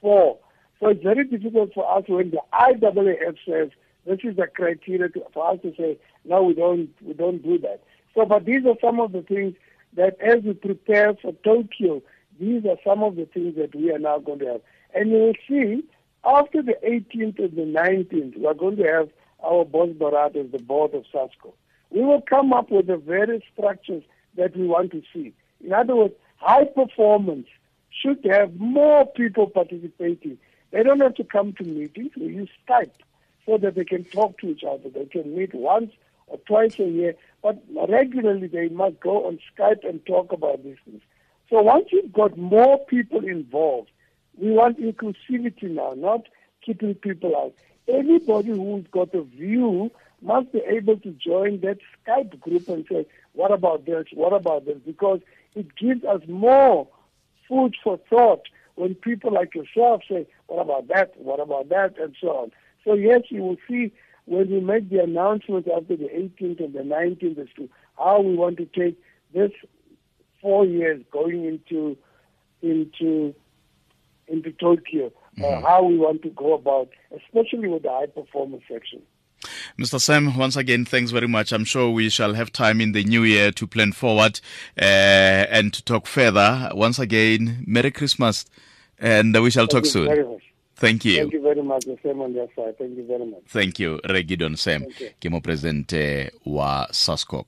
for. 0.00 0.38
So 0.80 0.88
it's 0.88 1.02
very 1.02 1.24
difficult 1.24 1.74
for 1.74 1.96
us 1.96 2.04
when 2.08 2.30
the 2.30 2.40
IWF 2.52 3.36
says 3.46 3.70
this 4.04 4.18
is 4.24 4.36
the 4.36 4.46
criteria 4.48 5.08
to, 5.10 5.22
for 5.32 5.50
us 5.50 5.60
to 5.62 5.74
say, 5.76 5.98
no, 6.24 6.42
we 6.42 6.54
don't, 6.54 6.90
we 7.02 7.14
don't 7.14 7.42
do 7.42 7.58
that. 7.58 7.82
So, 8.14 8.24
but 8.26 8.44
these 8.44 8.64
are 8.66 8.76
some 8.80 9.00
of 9.00 9.12
the 9.12 9.22
things 9.22 9.54
that 9.94 10.20
as 10.20 10.42
we 10.42 10.54
prepare 10.54 11.14
for 11.14 11.32
Tokyo, 11.44 12.02
these 12.40 12.64
are 12.64 12.76
some 12.84 13.02
of 13.02 13.16
the 13.16 13.26
things 13.26 13.56
that 13.56 13.74
we 13.74 13.92
are 13.92 13.98
now 13.98 14.18
going 14.18 14.40
to 14.40 14.46
have. 14.46 14.60
And 14.94 15.10
you 15.10 15.18
will 15.18 15.34
see, 15.48 15.84
after 16.24 16.62
the 16.62 16.76
18th 16.84 17.38
and 17.38 17.56
the 17.56 17.78
19th, 17.78 18.38
we 18.38 18.46
are 18.46 18.54
going 18.54 18.76
to 18.76 18.84
have 18.84 19.08
our 19.44 19.64
bosberaad 19.64 20.36
as 20.36 20.50
the 20.50 20.58
board 20.58 20.94
of 20.94 21.04
SASCOC. 21.12 21.52
We 21.90 22.02
will 22.02 22.22
come 22.22 22.52
up 22.52 22.70
with 22.70 22.86
the 22.86 22.96
various 22.96 23.42
structures 23.52 24.02
that 24.36 24.56
we 24.56 24.66
want 24.66 24.92
to 24.92 25.02
see. 25.12 25.34
In 25.64 25.72
other 25.72 25.94
words, 25.94 26.14
high 26.36 26.64
performance 26.64 27.46
should 27.90 28.24
have 28.24 28.56
more 28.56 29.06
people 29.06 29.46
participating. 29.48 30.38
They 30.70 30.82
don't 30.82 31.00
have 31.00 31.14
to 31.16 31.24
come 31.24 31.52
to 31.54 31.64
meetings. 31.64 32.12
We 32.16 32.26
use 32.28 32.48
Skype 32.66 32.94
so 33.44 33.58
that 33.58 33.74
they 33.74 33.84
can 33.84 34.04
talk 34.04 34.38
to 34.38 34.48
each 34.48 34.64
other. 34.64 34.88
They 34.88 35.04
can 35.04 35.36
meet 35.36 35.54
once 35.54 35.92
or 36.28 36.38
twice 36.46 36.78
a 36.78 36.88
year, 36.88 37.14
but 37.42 37.62
regularly 37.88 38.46
they 38.46 38.68
must 38.68 39.00
go 39.00 39.26
on 39.26 39.38
Skype 39.54 39.86
and 39.86 40.04
talk 40.06 40.32
about 40.32 40.64
these 40.64 40.78
things. 40.84 41.02
So 41.50 41.60
once 41.60 41.88
you've 41.92 42.12
got 42.12 42.38
more 42.38 42.78
people 42.86 43.24
involved, 43.26 43.90
we 44.38 44.50
want 44.52 44.80
inclusivity 44.80 45.64
now, 45.64 45.92
not 45.94 46.22
keeping 46.64 46.94
people 46.94 47.36
out. 47.36 47.52
Anybody 47.88 48.50
who's 48.50 48.86
got 48.90 49.14
a 49.14 49.22
view 49.22 49.90
must 50.20 50.52
be 50.52 50.60
able 50.68 50.98
to 50.98 51.10
join 51.12 51.60
that 51.60 51.78
Skype 52.06 52.38
group 52.40 52.68
and 52.68 52.86
say, 52.88 53.06
what 53.32 53.50
about 53.50 53.86
this? 53.86 54.06
What 54.14 54.32
about 54.32 54.66
this? 54.66 54.78
Because 54.86 55.20
it 55.54 55.74
gives 55.76 56.04
us 56.04 56.20
more 56.28 56.88
food 57.48 57.74
for 57.82 57.98
thought 58.08 58.42
when 58.76 58.94
people 58.94 59.32
like 59.32 59.54
yourself 59.54 60.02
say, 60.08 60.26
what 60.46 60.62
about 60.62 60.88
that? 60.88 61.12
What 61.16 61.40
about 61.40 61.68
that? 61.70 61.98
And 61.98 62.14
so 62.20 62.28
on. 62.28 62.52
So 62.84 62.94
yes, 62.94 63.22
you 63.30 63.42
will 63.42 63.56
see 63.68 63.92
when 64.26 64.50
we 64.50 64.60
make 64.60 64.88
the 64.88 65.02
announcements 65.02 65.68
after 65.74 65.96
the 65.96 66.08
18th 66.08 66.64
and 66.64 66.72
the 66.72 66.80
19th 66.80 67.38
as 67.38 67.48
to 67.56 67.68
how 67.98 68.20
we 68.20 68.34
want 68.34 68.56
to 68.58 68.66
take 68.66 69.00
this 69.34 69.50
four 70.40 70.64
years 70.64 71.02
going 71.10 71.44
into 71.44 71.96
into 72.62 73.34
into 74.28 74.52
Tokyo, 74.52 75.12
Mm-hmm. 75.38 75.64
how 75.64 75.82
we 75.82 75.96
want 75.96 76.22
to 76.22 76.30
go 76.30 76.54
about, 76.54 76.90
especially 77.16 77.68
with 77.68 77.82
the 77.84 77.88
high 77.90 78.06
performance 78.06 78.62
section. 78.70 79.00
Mr. 79.78 80.00
Sam, 80.00 80.36
once 80.36 80.56
again, 80.56 80.84
thanks 80.84 81.10
very 81.10 81.26
much. 81.26 81.52
I'm 81.52 81.64
sure 81.64 81.90
we 81.90 82.08
shall 82.10 82.34
have 82.34 82.52
time 82.52 82.80
in 82.80 82.92
the 82.92 83.02
new 83.04 83.24
year 83.24 83.50
to 83.52 83.66
plan 83.66 83.92
forward 83.92 84.40
uh, 84.80 84.84
and 84.84 85.72
to 85.72 85.82
talk 85.82 86.06
further. 86.06 86.70
Once 86.74 86.98
again, 86.98 87.64
Merry 87.66 87.90
Christmas, 87.90 88.44
and 88.98 89.34
we 89.42 89.50
shall 89.50 89.66
talk 89.66 89.84
Thank 89.84 89.94
you 89.94 90.06
soon. 90.06 90.40
Thank 90.76 91.04
you. 91.04 91.16
Thank 91.18 91.32
you 91.32 91.42
very 91.42 91.62
much. 91.62 91.84
The 91.84 91.96
same 92.02 92.20
on 92.20 92.34
your 92.34 92.48
side. 92.56 92.76
Thank 92.78 92.96
you 92.96 93.06
very 93.06 93.24
much. 93.26 93.42
Thank 93.48 93.78
you, 93.78 94.00
Rre 94.08 94.22
Gideon 94.22 94.56
Sam, 94.56 94.82
Thank 94.82 95.00
you. 95.00 95.10
ke 95.20 95.30
mopresidente 95.30 96.30
wa 96.44 96.86
SASCOC. 96.90 97.46